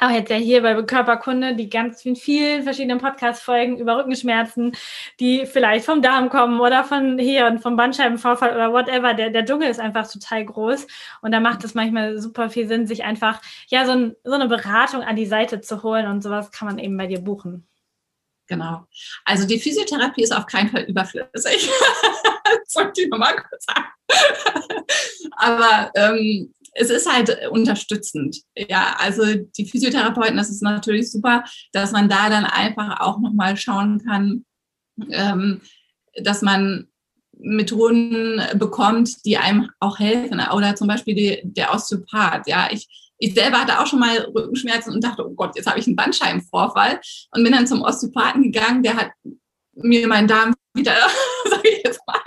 auch 0.00 0.10
jetzt 0.10 0.30
ja 0.30 0.36
hier 0.36 0.62
bei 0.62 0.80
Körperkunde, 0.82 1.54
die 1.54 1.68
ganz 1.68 2.02
vielen 2.02 2.62
verschiedenen 2.62 2.98
Podcast-Folgen 2.98 3.78
über 3.78 3.98
Rückenschmerzen, 3.98 4.76
die 5.20 5.46
vielleicht 5.46 5.84
vom 5.84 6.02
Darm 6.02 6.28
kommen 6.28 6.60
oder 6.60 6.84
von 6.84 7.18
hier 7.18 7.46
und 7.46 7.60
vom 7.60 7.76
Bandscheibenvorfall 7.76 8.54
oder 8.54 8.72
whatever. 8.72 9.14
Der, 9.14 9.30
der 9.30 9.44
Dschungel 9.44 9.68
ist 9.68 9.80
einfach 9.80 10.10
total 10.10 10.44
groß 10.44 10.86
und 11.22 11.32
da 11.32 11.40
macht 11.40 11.64
es 11.64 11.74
manchmal 11.74 12.18
super 12.18 12.50
viel 12.50 12.66
Sinn, 12.66 12.86
sich 12.86 13.04
einfach 13.04 13.40
ja 13.68 13.86
so, 13.86 13.92
ein, 13.92 14.16
so 14.24 14.32
eine 14.32 14.48
Beratung 14.48 15.02
an 15.02 15.16
die 15.16 15.26
Seite 15.26 15.60
zu 15.60 15.82
holen 15.82 16.06
und 16.06 16.22
sowas 16.22 16.50
kann 16.50 16.68
man 16.68 16.78
eben 16.78 16.96
bei 16.96 17.06
dir 17.06 17.20
buchen. 17.20 17.66
Genau. 18.46 18.86
Also 19.24 19.46
die 19.46 19.58
Physiotherapie 19.58 20.22
ist 20.22 20.36
auf 20.36 20.46
keinen 20.46 20.70
Fall 20.70 20.82
überflüssig. 20.82 21.70
das 22.44 22.74
wollte 22.74 23.02
ich 23.02 23.08
nochmal 23.08 23.36
kurz 23.36 23.64
sagen. 23.64 23.88
Aber 25.36 25.90
ähm, 25.94 26.52
es 26.74 26.90
ist 26.90 27.10
halt 27.10 27.48
unterstützend. 27.50 28.42
Ja, 28.56 28.96
also 28.98 29.22
die 29.34 29.66
Physiotherapeuten, 29.66 30.36
das 30.36 30.50
ist 30.50 30.62
natürlich 30.62 31.10
super, 31.10 31.44
dass 31.72 31.92
man 31.92 32.08
da 32.08 32.28
dann 32.28 32.44
einfach 32.44 33.00
auch 33.00 33.20
nochmal 33.20 33.56
schauen 33.56 34.02
kann, 34.04 34.44
ähm, 35.10 35.60
dass 36.22 36.42
man 36.42 36.88
Methoden 37.38 38.42
bekommt, 38.54 39.24
die 39.24 39.36
einem 39.36 39.70
auch 39.80 39.98
helfen. 39.98 40.40
Oder 40.54 40.74
zum 40.76 40.88
Beispiel 40.88 41.14
die, 41.14 41.40
der 41.44 41.72
Osteopath. 41.72 42.46
Ja, 42.46 42.68
ich, 42.70 42.86
ich 43.18 43.34
selber 43.34 43.60
hatte 43.60 43.80
auch 43.80 43.86
schon 43.86 44.00
mal 44.00 44.18
Rückenschmerzen 44.34 44.92
und 44.92 45.02
dachte, 45.02 45.26
oh 45.26 45.34
Gott, 45.34 45.56
jetzt 45.56 45.66
habe 45.66 45.78
ich 45.78 45.86
einen 45.86 45.96
Bandscheibenvorfall 45.96 47.00
und 47.32 47.44
bin 47.44 47.52
dann 47.52 47.66
zum 47.66 47.82
Osteopathen 47.82 48.42
gegangen, 48.42 48.82
der 48.82 48.96
hat 48.96 49.10
mir 49.74 50.06
meinen 50.06 50.28
Darm 50.28 50.54
wieder, 50.74 50.94
sage 51.48 51.68
ich 51.68 51.82
jetzt 51.84 52.00
mal, 52.06 52.20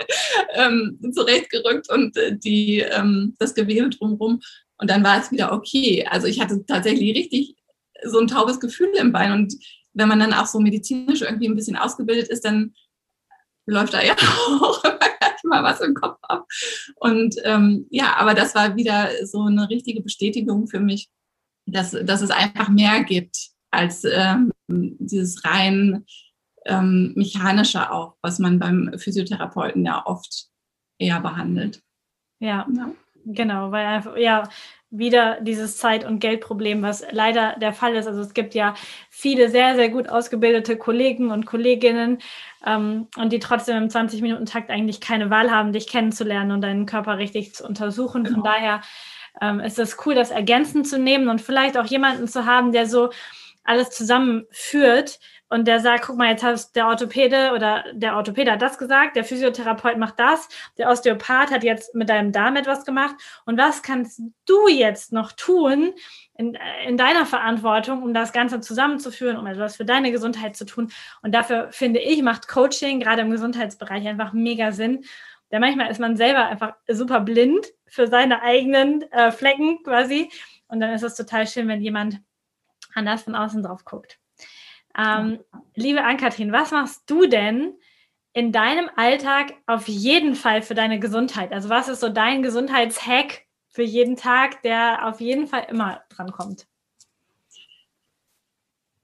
ähm, 0.54 0.98
zurechtgerückt 1.12 1.90
und 1.90 2.16
äh, 2.16 2.36
die, 2.36 2.80
ähm, 2.80 3.34
das 3.38 3.54
Gewebe 3.54 3.90
drumherum. 3.90 4.40
Und 4.78 4.90
dann 4.90 5.04
war 5.04 5.20
es 5.20 5.30
wieder 5.30 5.52
okay. 5.52 6.06
Also 6.08 6.26
ich 6.26 6.40
hatte 6.40 6.64
tatsächlich 6.66 7.16
richtig 7.16 7.56
so 8.04 8.20
ein 8.20 8.28
taubes 8.28 8.60
Gefühl 8.60 8.90
im 8.98 9.12
Bein. 9.12 9.32
Und 9.32 9.54
wenn 9.92 10.08
man 10.08 10.20
dann 10.20 10.32
auch 10.32 10.46
so 10.46 10.60
medizinisch 10.60 11.22
irgendwie 11.22 11.48
ein 11.48 11.56
bisschen 11.56 11.76
ausgebildet 11.76 12.28
ist, 12.28 12.44
dann 12.44 12.74
läuft 13.66 13.94
da 13.94 14.02
ja 14.02 14.14
auch 14.60 14.82
mal 15.44 15.62
was 15.62 15.80
im 15.80 15.94
Kopf 15.94 16.18
ab. 16.22 16.46
Und 16.96 17.36
ähm, 17.44 17.86
ja, 17.90 18.16
aber 18.16 18.34
das 18.34 18.54
war 18.54 18.76
wieder 18.76 19.10
so 19.24 19.42
eine 19.42 19.68
richtige 19.68 20.02
Bestätigung 20.02 20.68
für 20.68 20.80
mich, 20.80 21.08
dass, 21.66 21.90
dass 21.90 22.22
es 22.22 22.30
einfach 22.30 22.68
mehr 22.68 23.02
gibt 23.04 23.36
als 23.70 24.04
ähm, 24.04 24.52
dieses 24.68 25.44
rein 25.44 26.04
ähm, 26.68 27.12
mechanischer 27.16 27.92
auch, 27.92 28.16
was 28.22 28.38
man 28.38 28.58
beim 28.58 28.92
Physiotherapeuten 28.96 29.84
ja 29.84 30.04
oft 30.06 30.46
eher 30.98 31.20
behandelt. 31.20 31.82
Ja, 32.40 32.66
ja. 32.72 32.90
genau, 33.24 33.72
weil 33.72 33.86
einfach, 33.86 34.16
ja, 34.16 34.48
wieder 34.90 35.40
dieses 35.42 35.76
Zeit- 35.76 36.06
und 36.06 36.18
Geldproblem, 36.18 36.82
was 36.82 37.04
leider 37.10 37.56
der 37.60 37.74
Fall 37.74 37.94
ist. 37.94 38.06
Also 38.06 38.22
es 38.22 38.32
gibt 38.32 38.54
ja 38.54 38.74
viele 39.10 39.50
sehr, 39.50 39.74
sehr 39.74 39.90
gut 39.90 40.08
ausgebildete 40.08 40.78
Kollegen 40.78 41.30
und 41.30 41.44
Kolleginnen 41.44 42.18
ähm, 42.64 43.08
und 43.16 43.32
die 43.32 43.38
trotzdem 43.38 43.76
im 43.76 43.88
20-Minuten-Takt 43.88 44.70
eigentlich 44.70 45.00
keine 45.00 45.28
Wahl 45.28 45.50
haben, 45.50 45.72
dich 45.72 45.88
kennenzulernen 45.88 46.52
und 46.52 46.62
deinen 46.62 46.86
Körper 46.86 47.18
richtig 47.18 47.54
zu 47.54 47.66
untersuchen. 47.66 48.24
Genau. 48.24 48.36
Von 48.36 48.44
daher 48.44 48.80
ähm, 49.42 49.60
ist 49.60 49.78
es 49.78 49.98
cool, 50.06 50.14
das 50.14 50.30
ergänzend 50.30 50.88
zu 50.88 50.98
nehmen 50.98 51.28
und 51.28 51.42
vielleicht 51.42 51.76
auch 51.76 51.86
jemanden 51.86 52.26
zu 52.26 52.46
haben, 52.46 52.72
der 52.72 52.86
so 52.86 53.10
alles 53.64 53.90
zusammenführt, 53.90 55.18
und 55.50 55.66
der 55.66 55.80
sagt, 55.80 56.04
guck 56.04 56.16
mal, 56.16 56.30
jetzt 56.30 56.42
hat 56.42 56.76
der 56.76 56.88
Orthopäde 56.88 57.52
oder 57.54 57.84
der 57.92 58.16
Orthopäde 58.16 58.52
hat 58.52 58.62
das 58.62 58.78
gesagt, 58.78 59.16
der 59.16 59.24
Physiotherapeut 59.24 59.96
macht 59.96 60.18
das, 60.18 60.48
der 60.76 60.88
Osteopath 60.88 61.50
hat 61.50 61.64
jetzt 61.64 61.94
mit 61.94 62.08
deinem 62.08 62.32
Darm 62.32 62.56
etwas 62.56 62.84
gemacht. 62.84 63.14
Und 63.46 63.58
was 63.58 63.82
kannst 63.82 64.20
du 64.44 64.68
jetzt 64.68 65.12
noch 65.12 65.32
tun 65.32 65.94
in, 66.34 66.56
in 66.86 66.96
deiner 66.96 67.24
Verantwortung, 67.24 68.02
um 68.02 68.12
das 68.12 68.32
Ganze 68.32 68.60
zusammenzuführen, 68.60 69.38
um 69.38 69.46
etwas 69.46 69.76
für 69.76 69.84
deine 69.84 70.12
Gesundheit 70.12 70.56
zu 70.56 70.66
tun? 70.66 70.92
Und 71.22 71.34
dafür 71.34 71.72
finde 71.72 72.00
ich, 72.00 72.22
macht 72.22 72.48
Coaching 72.48 73.00
gerade 73.00 73.22
im 73.22 73.30
Gesundheitsbereich 73.30 74.06
einfach 74.06 74.34
mega 74.34 74.72
Sinn. 74.72 75.04
Denn 75.50 75.62
manchmal 75.62 75.90
ist 75.90 75.98
man 75.98 76.16
selber 76.16 76.46
einfach 76.46 76.74
super 76.88 77.20
blind 77.20 77.66
für 77.86 78.06
seine 78.06 78.42
eigenen 78.42 79.10
äh, 79.12 79.32
Flecken 79.32 79.82
quasi. 79.82 80.30
Und 80.68 80.80
dann 80.80 80.92
ist 80.92 81.02
es 81.02 81.14
total 81.14 81.46
schön, 81.46 81.68
wenn 81.68 81.80
jemand 81.80 82.20
anders 82.94 83.22
von 83.22 83.34
außen 83.34 83.62
drauf 83.62 83.86
guckt. 83.86 84.18
Ähm, 84.98 85.38
liebe 85.76 86.02
Ann-Kathrin, 86.02 86.52
was 86.52 86.72
machst 86.72 87.08
du 87.08 87.26
denn 87.26 87.74
in 88.32 88.50
deinem 88.52 88.90
Alltag 88.96 89.54
auf 89.66 89.86
jeden 89.88 90.34
Fall 90.34 90.62
für 90.62 90.74
deine 90.74 90.98
Gesundheit? 90.98 91.52
Also 91.52 91.68
was 91.68 91.88
ist 91.88 92.00
so 92.00 92.08
dein 92.08 92.42
Gesundheitshack 92.42 93.42
für 93.68 93.84
jeden 93.84 94.16
Tag, 94.16 94.62
der 94.62 95.06
auf 95.06 95.20
jeden 95.20 95.46
Fall 95.46 95.66
immer 95.70 96.02
dran 96.08 96.32
kommt? 96.32 96.66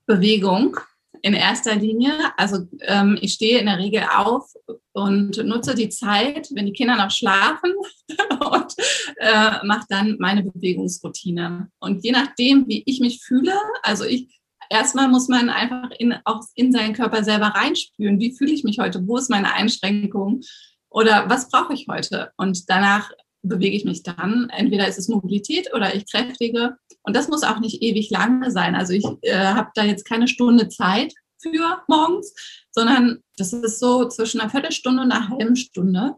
Bewegung 0.07 0.77
in 1.23 1.33
erster 1.33 1.77
Linie. 1.77 2.13
Also 2.37 2.67
ähm, 2.83 3.17
ich 3.21 3.35
stehe 3.35 3.59
in 3.61 3.67
der 3.67 3.79
Regel 3.79 4.05
auf 4.15 4.53
und 4.93 5.37
nutze 5.45 5.75
die 5.75 5.89
Zeit, 5.89 6.49
wenn 6.53 6.67
die 6.67 6.73
Kinder 6.73 6.97
noch 6.97 7.11
schlafen 7.11 7.73
und 8.41 8.75
äh, 9.17 9.65
mache 9.65 9.87
dann 9.89 10.17
meine 10.19 10.43
Bewegungsroutine. 10.43 11.71
Und 11.79 12.05
je 12.05 12.11
nachdem, 12.11 12.67
wie 12.69 12.83
ich 12.85 13.01
mich 13.01 13.23
fühle, 13.23 13.55
also 13.83 14.05
ich 14.05 14.29
erstmal 14.71 15.09
muss 15.09 15.29
man 15.29 15.51
einfach 15.51 15.91
in, 15.99 16.15
auch 16.25 16.43
in 16.55 16.73
seinen 16.73 16.95
Körper 16.95 17.25
selber 17.25 17.47
reinspüren. 17.47 18.21
Wie 18.21 18.37
fühle 18.37 18.53
ich 18.53 18.65
mich 18.65 18.79
heute? 18.79 19.07
Wo 19.07 19.17
ist 19.17 19.31
meine 19.31 19.53
Einschränkung? 19.53 20.43
Oder 20.91 21.29
was 21.29 21.49
brauche 21.49 21.75
ich 21.75 21.87
heute? 21.89 22.33
Und 22.37 22.71
danach 22.71 23.11
bewege 23.43 23.77
ich 23.77 23.85
mich 23.85 24.03
dann. 24.03 24.49
Entweder 24.51 24.89
ist 24.89 24.99
es 24.99 25.09
Mobilität 25.09 25.73
oder 25.75 25.95
ich 25.95 26.11
kräftige. 26.11 26.77
Und 27.03 27.15
das 27.15 27.29
muss 27.29 27.43
auch 27.43 27.61
nicht 27.61 27.83
ewig 27.83 28.11
lange 28.11 28.51
sein. 28.51 28.75
Also 28.75 28.93
ich 28.93 29.05
äh, 29.23 29.37
habe 29.37 29.71
da 29.75 29.85
jetzt 29.85 30.09
keine 30.09 30.29
Stunde 30.29 30.69
Zeit 30.69 31.15
für 31.41 31.83
morgens, 31.89 32.35
sondern 32.71 33.23
das 33.37 33.53
ist 33.53 33.79
so 33.79 34.09
zwischen 34.09 34.41
einer 34.41 34.51
Viertelstunde 34.51 35.03
und 35.03 35.13
einer 35.13 35.29
halben 35.29 35.57
Stunde. 35.57 36.15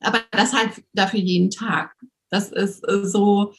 Aber 0.00 0.20
das 0.30 0.54
halt 0.54 0.82
dafür 0.92 1.20
jeden 1.20 1.50
Tag. 1.50 1.94
Das 2.30 2.50
ist 2.50 2.86
äh, 2.88 3.04
so, 3.04 3.52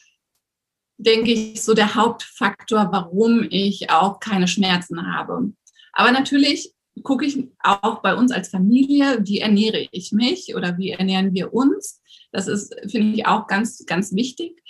denke 0.98 1.32
ich, 1.32 1.62
so 1.62 1.74
der 1.74 1.94
Hauptfaktor, 1.94 2.88
warum 2.90 3.46
ich 3.50 3.90
auch 3.90 4.20
keine 4.20 4.48
Schmerzen 4.48 5.12
habe. 5.12 5.52
Aber 5.92 6.12
natürlich 6.12 6.72
gucke 7.02 7.24
ich 7.24 7.48
auch 7.60 8.02
bei 8.02 8.14
uns 8.14 8.32
als 8.32 8.48
Familie, 8.48 9.20
wie 9.24 9.38
ernähre 9.38 9.88
ich 9.92 10.12
mich 10.12 10.54
oder 10.54 10.76
wie 10.76 10.90
ernähren 10.90 11.32
wir 11.32 11.54
uns. 11.54 12.00
Das 12.32 12.48
ist, 12.48 12.74
finde 12.90 13.16
ich, 13.16 13.26
auch 13.26 13.46
ganz, 13.46 13.84
ganz 13.86 14.14
wichtig. 14.14 14.60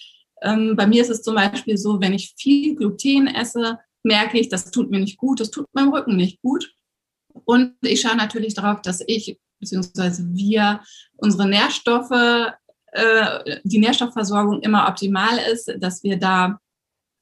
Ähm, 0.43 0.77
bei 0.77 0.87
mir 0.87 1.03
ist 1.03 1.11
es 1.11 1.23
zum 1.23 1.35
Beispiel 1.35 1.77
so, 1.77 2.01
wenn 2.01 2.13
ich 2.13 2.35
viel 2.37 2.77
Gluten 2.77 3.27
esse, 3.27 3.79
merke 4.03 4.39
ich, 4.39 4.49
das 4.49 4.71
tut 4.71 4.91
mir 4.91 5.01
nicht 5.01 5.19
gut, 5.19 5.41
das 5.41 5.51
tut 5.51 5.67
meinem 5.73 5.93
Rücken 5.93 6.17
nicht 6.17 6.41
gut. 6.43 6.73
Und 7.45 7.75
ich 7.83 8.01
schaue 8.01 8.17
natürlich 8.17 8.55
darauf, 8.55 8.83
dass 8.83 9.03
ich 9.07 9.39
bzw. 9.61 10.23
wir 10.35 10.81
unsere 11.17 11.49
Nährstoffe, 11.49 12.53
äh, 12.93 13.61
die 13.65 13.79
Nährstoffversorgung 13.79 14.61
immer 14.61 14.89
optimal 14.89 15.39
ist, 15.53 15.73
dass 15.79 16.03
wir 16.03 16.19
da 16.19 16.59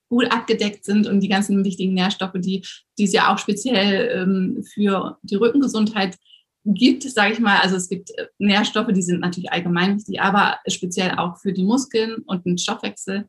gut 0.08 0.30
abgedeckt 0.30 0.84
sind 0.84 1.06
und 1.06 1.20
die 1.20 1.28
ganzen 1.28 1.64
wichtigen 1.64 1.94
Nährstoffe, 1.94 2.36
die, 2.36 2.64
die 2.98 3.04
es 3.04 3.12
ja 3.12 3.32
auch 3.32 3.38
speziell 3.38 4.22
ähm, 4.22 4.62
für 4.62 5.18
die 5.22 5.34
Rückengesundheit 5.34 6.16
gibt, 6.64 7.02
sage 7.04 7.32
ich 7.32 7.40
mal. 7.40 7.58
Also 7.60 7.76
es 7.76 7.88
gibt 7.88 8.10
äh, 8.16 8.26
Nährstoffe, 8.38 8.92
die 8.92 9.02
sind 9.02 9.20
natürlich 9.20 9.52
allgemein 9.52 9.96
wichtig, 9.96 10.20
aber 10.20 10.58
speziell 10.68 11.12
auch 11.16 11.38
für 11.38 11.52
die 11.52 11.64
Muskeln 11.64 12.16
und 12.26 12.44
den 12.44 12.58
Stoffwechsel, 12.58 13.28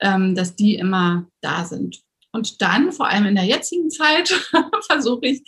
ähm, 0.00 0.34
dass 0.34 0.56
die 0.56 0.74
immer 0.74 1.26
da 1.40 1.64
sind. 1.64 2.00
Und 2.32 2.62
dann, 2.62 2.92
vor 2.92 3.08
allem 3.08 3.26
in 3.26 3.34
der 3.34 3.44
jetzigen 3.44 3.90
Zeit, 3.90 4.28
versuche 4.86 5.26
ich 5.26 5.42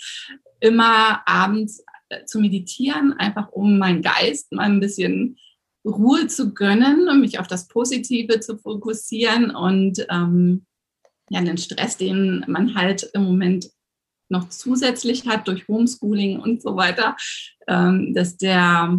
immer 0.61 1.27
abends 1.27 1.83
äh, 2.11 2.25
zu 2.25 2.41
meditieren, 2.41 3.15
einfach 3.15 3.51
um 3.53 3.79
meinen 3.79 4.03
Geist 4.03 4.53
mal 4.53 4.65
ein 4.65 4.81
bisschen 4.81 5.39
Ruhe 5.85 6.27
zu 6.27 6.55
gönnen 6.55 7.09
und 7.09 7.21
mich 7.21 7.39
auf 7.39 7.47
das 7.47 7.69
Positive 7.69 8.41
zu 8.41 8.57
fokussieren 8.57 9.55
und 9.55 10.07
ähm, 10.11 10.67
ja, 11.31 11.41
den 11.41 11.59
Stress, 11.59 11.97
den 11.97 12.45
man 12.49 12.75
halt 12.75 13.11
im 13.15 13.25
Moment 13.25 13.71
noch 14.29 14.49
zusätzlich 14.49 15.27
hat 15.27 15.49
durch 15.49 15.69
Homeschooling 15.69 16.41
und 16.41 16.63
so 16.63 16.77
weiter, 16.77 17.17
ähm, 17.69 18.15
dass 18.15 18.37
der 18.37 18.99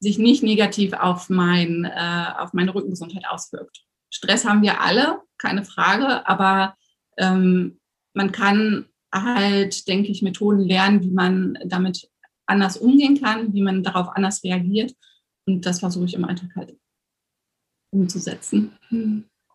sich 0.00 0.18
nicht 0.18 0.42
negativ 0.42 0.92
auf, 0.92 1.28
mein, 1.28 1.84
äh, 1.84 2.24
auf 2.38 2.52
meine 2.52 2.74
Rückengesundheit 2.74 3.24
auswirkt. 3.28 3.84
Stress 4.10 4.44
haben 4.44 4.62
wir 4.62 4.80
alle, 4.80 5.20
keine 5.38 5.64
Frage, 5.64 6.26
aber 6.26 6.76
ähm, 7.18 7.78
man 8.14 8.32
kann 8.32 8.86
halt, 9.12 9.88
denke 9.88 10.10
ich, 10.10 10.22
Methoden 10.22 10.60
lernen, 10.60 11.02
wie 11.02 11.10
man 11.10 11.58
damit 11.64 12.08
anders 12.46 12.76
umgehen 12.76 13.20
kann, 13.20 13.52
wie 13.52 13.62
man 13.62 13.82
darauf 13.82 14.08
anders 14.08 14.42
reagiert. 14.44 14.92
Und 15.48 15.64
das 15.64 15.80
versuche 15.80 16.04
ich 16.04 16.14
im 16.14 16.26
Alltag 16.26 16.50
halt 16.54 16.76
umzusetzen. 17.90 18.76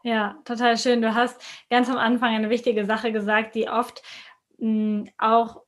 Ja, 0.03 0.41
total 0.43 0.75
schön. 0.77 1.03
Du 1.03 1.13
hast 1.13 1.39
ganz 1.69 1.87
am 1.87 1.97
Anfang 1.97 2.33
eine 2.33 2.49
wichtige 2.49 2.85
Sache 2.85 3.11
gesagt, 3.11 3.53
die 3.53 3.69
oft 3.69 4.01
mh, 4.57 5.11
auch 5.19 5.61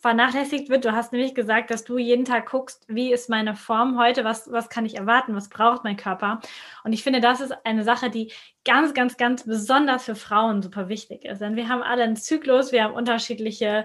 vernachlässigt 0.00 0.68
wird. 0.68 0.84
Du 0.84 0.92
hast 0.92 1.12
nämlich 1.12 1.34
gesagt, 1.34 1.72
dass 1.72 1.82
du 1.82 1.98
jeden 1.98 2.24
Tag 2.24 2.50
guckst, 2.50 2.84
wie 2.88 3.12
ist 3.12 3.28
meine 3.28 3.56
Form 3.56 3.98
heute, 3.98 4.22
was, 4.22 4.50
was 4.52 4.68
kann 4.68 4.86
ich 4.86 4.96
erwarten, 4.96 5.34
was 5.34 5.48
braucht 5.48 5.82
mein 5.82 5.96
Körper. 5.96 6.40
Und 6.84 6.92
ich 6.92 7.02
finde, 7.02 7.20
das 7.20 7.40
ist 7.40 7.52
eine 7.66 7.82
Sache, 7.82 8.10
die 8.10 8.32
ganz, 8.64 8.94
ganz, 8.94 9.16
ganz 9.16 9.44
besonders 9.44 10.04
für 10.04 10.14
Frauen 10.14 10.62
super 10.62 10.88
wichtig 10.88 11.24
ist. 11.24 11.40
Denn 11.40 11.56
wir 11.56 11.68
haben 11.68 11.82
alle 11.82 12.02
einen 12.02 12.16
Zyklus, 12.16 12.72
wir 12.72 12.84
haben 12.84 12.94
unterschiedliche 12.94 13.84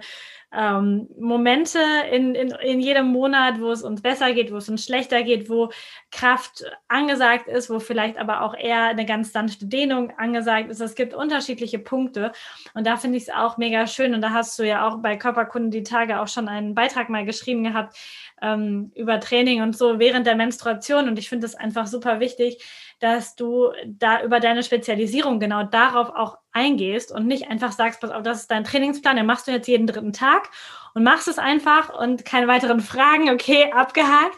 ähm, 0.52 1.08
Momente 1.20 1.80
in, 2.12 2.34
in, 2.34 2.50
in 2.50 2.80
jedem 2.80 3.08
Monat, 3.08 3.60
wo 3.62 3.72
es 3.72 3.84
uns 3.84 4.02
besser 4.02 4.34
geht, 4.34 4.52
wo 4.52 4.58
es 4.58 4.68
uns 4.68 4.84
schlechter 4.84 5.22
geht, 5.22 5.50
wo 5.50 5.70
Kraft 6.12 6.64
angesagt 6.88 7.48
ist, 7.48 7.70
wo 7.70 7.80
vielleicht 7.80 8.18
aber 8.18 8.42
auch 8.42 8.56
eher 8.56 8.86
eine 8.86 9.06
ganz 9.06 9.32
sanfte 9.32 9.68
Dehnung 9.68 10.12
angesagt 10.18 10.72
ist. 10.72 10.82
Es 10.82 10.96
gibt 10.96 11.14
unterschiedliche 11.14 11.78
Punkte 11.78 12.32
und 12.74 12.88
da 12.88 12.98
finde 12.98 13.18
ich 13.18 13.24
es 13.24 13.30
auch 13.30 13.58
mega 13.58 13.86
schön 13.86 14.16
und 14.16 14.22
da 14.22 14.32
hast 14.32 14.58
du 14.58 14.64
ja 14.64 14.88
auch 14.88 14.98
bei 14.98 15.18
Körperkunden 15.18 15.70
die 15.70 15.84
Tage 15.84 16.20
auch 16.20 16.28
schon 16.28 16.48
einen 16.48 16.74
Beitrag 16.74 17.10
mal 17.10 17.26
geschrieben 17.26 17.64
gehabt 17.64 17.96
ähm, 18.42 18.92
über 18.96 19.20
Training 19.20 19.62
und 19.62 19.78
so 19.78 20.00
während 20.00 20.26
der 20.26 20.36
Menstruation 20.36 21.08
und 21.10 21.20
ich 21.20 21.30
finde 21.30 21.46
es 21.46 21.54
einfach 21.54 21.86
super 21.86 22.20
wichtig, 22.20 22.64
dass 23.00 23.36
du 23.36 23.72
da 23.86 24.24
über 24.24 24.40
deine 24.40 24.64
Spezialisierung 24.70 25.40
genau 25.40 25.64
darauf 25.64 26.10
auch 26.10 26.38
eingehst 26.52 27.12
und 27.12 27.26
nicht 27.26 27.50
einfach 27.50 27.72
sagst, 27.72 28.02
pass 28.02 28.12
auf, 28.12 28.22
das 28.22 28.42
ist 28.42 28.52
dein 28.52 28.64
Trainingsplan, 28.64 29.16
den 29.16 29.26
machst 29.26 29.48
du 29.48 29.52
jetzt 29.52 29.68
jeden 29.68 29.88
dritten 29.88 30.14
Tag 30.14 30.50
und 30.94 31.04
machst 31.04 31.28
es 31.28 31.40
einfach 31.40 31.98
und 31.98 32.26
keine 32.26 32.48
weiteren 32.48 32.80
Fragen, 32.80 33.30
okay, 33.30 33.72
abgehakt. 33.72 34.38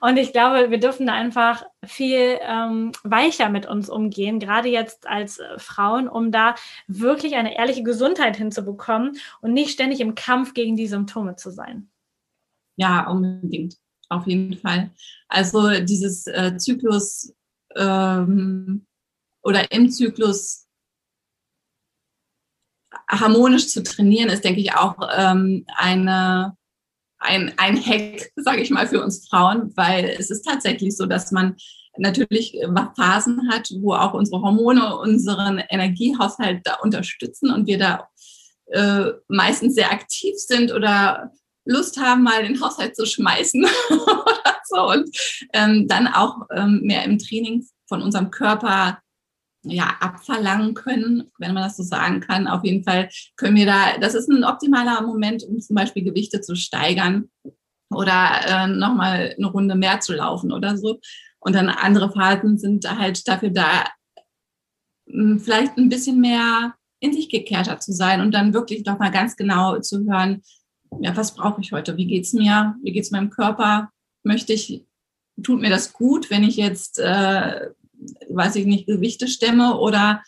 Und 0.00 0.18
ich 0.18 0.32
glaube, 0.32 0.70
wir 0.70 0.78
dürfen 0.78 1.06
da 1.06 1.14
einfach 1.14 1.64
viel 1.84 2.38
ähm, 2.42 2.92
weicher 3.02 3.48
mit 3.48 3.66
uns 3.66 3.88
umgehen, 3.88 4.40
gerade 4.40 4.68
jetzt 4.68 5.06
als 5.06 5.38
äh, 5.38 5.58
Frauen, 5.58 6.08
um 6.08 6.32
da 6.32 6.54
wirklich 6.86 7.34
eine 7.36 7.56
ehrliche 7.56 7.82
Gesundheit 7.82 8.36
hinzubekommen 8.36 9.16
und 9.40 9.52
nicht 9.52 9.70
ständig 9.70 10.00
im 10.00 10.14
Kampf 10.14 10.54
gegen 10.54 10.76
die 10.76 10.86
Symptome 10.86 11.36
zu 11.36 11.50
sein. 11.50 11.88
Ja, 12.76 13.08
unbedingt. 13.08 13.76
Auf 14.08 14.26
jeden 14.26 14.58
Fall. 14.58 14.90
Also 15.28 15.70
dieses 15.80 16.26
äh, 16.26 16.56
Zyklus 16.58 17.34
ähm, 17.76 18.86
oder 19.42 19.70
im 19.72 19.90
Zyklus 19.90 20.66
harmonisch 23.08 23.68
zu 23.68 23.82
trainieren, 23.82 24.30
ist, 24.30 24.44
denke 24.44 24.60
ich, 24.60 24.74
auch 24.74 24.96
ähm, 25.16 25.64
eine, 25.76 26.56
ein, 27.18 27.52
ein 27.56 27.76
Hack, 27.84 28.30
sage 28.36 28.62
ich 28.62 28.70
mal, 28.70 28.86
für 28.86 29.02
uns 29.02 29.28
Frauen, 29.28 29.72
weil 29.76 30.16
es 30.18 30.30
ist 30.30 30.42
tatsächlich 30.42 30.96
so, 30.96 31.06
dass 31.06 31.32
man 31.32 31.56
natürlich 31.98 32.56
Phasen 32.96 33.50
hat, 33.50 33.70
wo 33.80 33.92
auch 33.92 34.14
unsere 34.14 34.40
Hormone 34.40 34.96
unseren 34.96 35.58
Energiehaushalt 35.58 36.62
da 36.64 36.76
unterstützen 36.76 37.50
und 37.50 37.66
wir 37.66 37.78
da 37.78 38.08
äh, 38.66 39.12
meistens 39.28 39.74
sehr 39.74 39.92
aktiv 39.92 40.34
sind 40.36 40.72
oder 40.72 41.30
Lust 41.64 42.00
haben, 42.00 42.22
mal 42.22 42.42
den 42.42 42.60
Haushalt 42.60 42.96
zu 42.96 43.04
schmeißen 43.04 43.64
oder 43.90 44.56
so 44.64 44.88
und 44.88 45.16
ähm, 45.52 45.86
dann 45.86 46.08
auch 46.08 46.46
ähm, 46.54 46.80
mehr 46.82 47.04
im 47.04 47.18
Training 47.18 47.66
von 47.86 48.02
unserem 48.02 48.30
Körper 48.30 48.98
ja, 49.64 49.94
abverlangen 50.00 50.74
können, 50.74 51.30
wenn 51.38 51.54
man 51.54 51.62
das 51.62 51.76
so 51.76 51.82
sagen 51.82 52.20
kann. 52.20 52.48
Auf 52.48 52.64
jeden 52.64 52.84
Fall 52.84 53.08
können 53.36 53.56
wir 53.56 53.66
da, 53.66 53.98
das 53.98 54.14
ist 54.14 54.28
ein 54.28 54.44
optimaler 54.44 55.02
Moment, 55.02 55.44
um 55.44 55.60
zum 55.60 55.76
Beispiel 55.76 56.02
Gewichte 56.02 56.40
zu 56.40 56.56
steigern 56.56 57.30
oder 57.90 58.40
äh, 58.46 58.66
nochmal 58.66 59.34
eine 59.36 59.46
Runde 59.46 59.74
mehr 59.74 60.00
zu 60.00 60.14
laufen 60.14 60.52
oder 60.52 60.76
so. 60.76 61.00
Und 61.40 61.54
dann 61.54 61.68
andere 61.68 62.10
Phasen 62.10 62.58
sind 62.58 62.88
halt 62.98 63.26
dafür 63.28 63.50
da, 63.50 63.84
vielleicht 65.06 65.76
ein 65.76 65.88
bisschen 65.88 66.20
mehr 66.20 66.74
in 67.00 67.12
sich 67.12 67.28
gekehrter 67.28 67.80
zu 67.80 67.92
sein 67.92 68.20
und 68.20 68.32
dann 68.32 68.54
wirklich 68.54 68.84
doch 68.84 68.98
mal 68.98 69.10
ganz 69.10 69.36
genau 69.36 69.78
zu 69.80 70.06
hören, 70.06 70.42
ja, 71.00 71.16
was 71.16 71.34
brauche 71.34 71.60
ich 71.60 71.72
heute? 71.72 71.96
Wie 71.96 72.06
geht's 72.06 72.32
mir? 72.32 72.76
Wie 72.82 72.92
geht's 72.92 73.10
meinem 73.10 73.30
Körper? 73.30 73.90
Möchte 74.22 74.52
ich, 74.52 74.86
tut 75.42 75.60
mir 75.60 75.70
das 75.70 75.92
gut, 75.92 76.30
wenn 76.30 76.44
ich 76.44 76.56
jetzt, 76.56 76.98
äh, 76.98 77.70
weiß 78.28 78.56
ich 78.56 78.66
nicht, 78.66 78.86
Gewichte 78.86 79.28
stemme 79.28 79.78
oder 79.78 80.22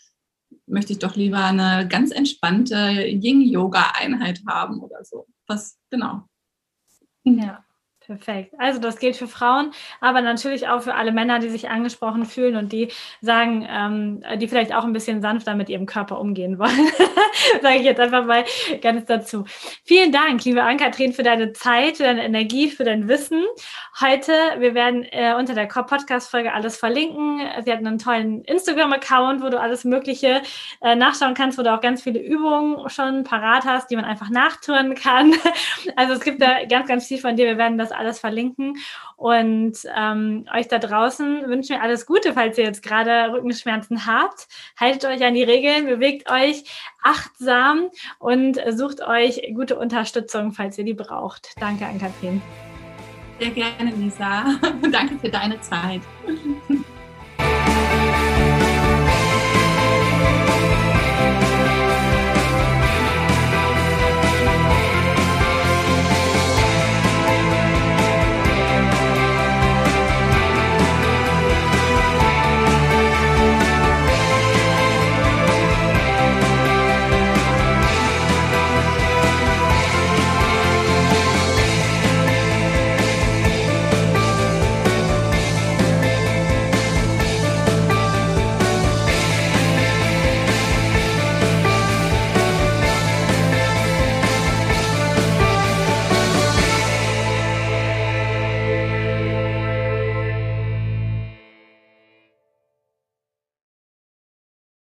möchte 0.66 0.92
ich 0.92 0.98
doch 0.98 1.16
lieber 1.16 1.44
eine 1.44 1.86
ganz 1.88 2.10
entspannte 2.10 2.76
Yin-Yoga-Einheit 2.76 4.42
haben 4.48 4.80
oder 4.80 5.04
so? 5.04 5.26
Was, 5.46 5.78
genau. 5.90 6.22
Ja. 7.24 7.64
Perfekt. 8.06 8.52
Also 8.58 8.80
das 8.80 8.98
gilt 8.98 9.16
für 9.16 9.26
Frauen, 9.28 9.72
aber 9.98 10.20
natürlich 10.20 10.68
auch 10.68 10.82
für 10.82 10.94
alle 10.94 11.10
Männer, 11.10 11.38
die 11.38 11.48
sich 11.48 11.70
angesprochen 11.70 12.26
fühlen 12.26 12.56
und 12.56 12.70
die 12.70 12.88
sagen, 13.22 13.66
ähm, 13.66 14.22
die 14.38 14.46
vielleicht 14.46 14.74
auch 14.74 14.84
ein 14.84 14.92
bisschen 14.92 15.22
sanfter 15.22 15.54
mit 15.54 15.70
ihrem 15.70 15.86
Körper 15.86 16.20
umgehen 16.20 16.58
wollen. 16.58 16.70
Sage 17.62 17.76
ich 17.76 17.84
jetzt 17.84 18.00
einfach 18.00 18.26
mal 18.26 18.44
ganz 18.82 19.06
dazu. 19.06 19.44
Vielen 19.84 20.12
Dank, 20.12 20.44
liebe 20.44 20.62
Ann-Kathrin, 20.62 21.14
für 21.14 21.22
deine 21.22 21.54
Zeit, 21.54 21.96
für 21.96 22.02
deine 22.02 22.24
Energie, 22.24 22.68
für 22.68 22.84
dein 22.84 23.08
Wissen. 23.08 23.42
Heute, 23.98 24.32
wir 24.58 24.74
werden 24.74 25.04
äh, 25.04 25.34
unter 25.38 25.54
der 25.54 25.64
Podcast-Folge 25.64 26.52
alles 26.52 26.76
verlinken. 26.76 27.40
Sie 27.64 27.72
hat 27.72 27.78
einen 27.78 27.98
tollen 27.98 28.44
Instagram-Account, 28.44 29.42
wo 29.42 29.48
du 29.48 29.58
alles 29.58 29.84
Mögliche 29.84 30.42
äh, 30.82 30.94
nachschauen 30.94 31.32
kannst, 31.32 31.56
wo 31.56 31.62
du 31.62 31.72
auch 31.72 31.80
ganz 31.80 32.02
viele 32.02 32.20
Übungen 32.20 32.86
schon 32.90 33.24
parat 33.24 33.64
hast, 33.64 33.90
die 33.90 33.96
man 33.96 34.04
einfach 34.04 34.28
nachtun 34.28 34.94
kann. 34.94 35.32
Also 35.96 36.14
es 36.14 36.20
gibt 36.20 36.42
da 36.42 36.64
ganz, 36.64 36.88
ganz 36.88 37.06
viel 37.06 37.18
von 37.18 37.36
dir. 37.36 37.46
Wir 37.46 37.58
werden 37.58 37.78
das 37.78 37.92
alles 37.96 38.18
verlinken. 38.18 38.76
Und 39.16 39.78
ähm, 39.96 40.46
euch 40.54 40.68
da 40.68 40.78
draußen 40.78 41.48
wünschen 41.48 41.76
wir 41.76 41.82
alles 41.82 42.06
Gute, 42.06 42.32
falls 42.32 42.58
ihr 42.58 42.64
jetzt 42.64 42.82
gerade 42.82 43.32
Rückenschmerzen 43.32 44.06
habt. 44.06 44.48
Haltet 44.78 45.04
euch 45.04 45.24
an 45.24 45.34
die 45.34 45.42
Regeln, 45.42 45.86
bewegt 45.86 46.30
euch 46.30 46.64
achtsam 47.02 47.90
und 48.18 48.60
sucht 48.70 49.00
euch 49.02 49.42
gute 49.54 49.78
Unterstützung, 49.78 50.52
falls 50.52 50.78
ihr 50.78 50.84
die 50.84 50.94
braucht. 50.94 51.52
Danke 51.60 51.86
an 51.86 51.98
Kathrin. 51.98 52.42
Sehr 53.38 53.50
gerne, 53.50 53.90
Lisa. 53.96 54.44
Danke 54.90 55.18
für 55.18 55.28
deine 55.28 55.60
Zeit. 55.60 56.02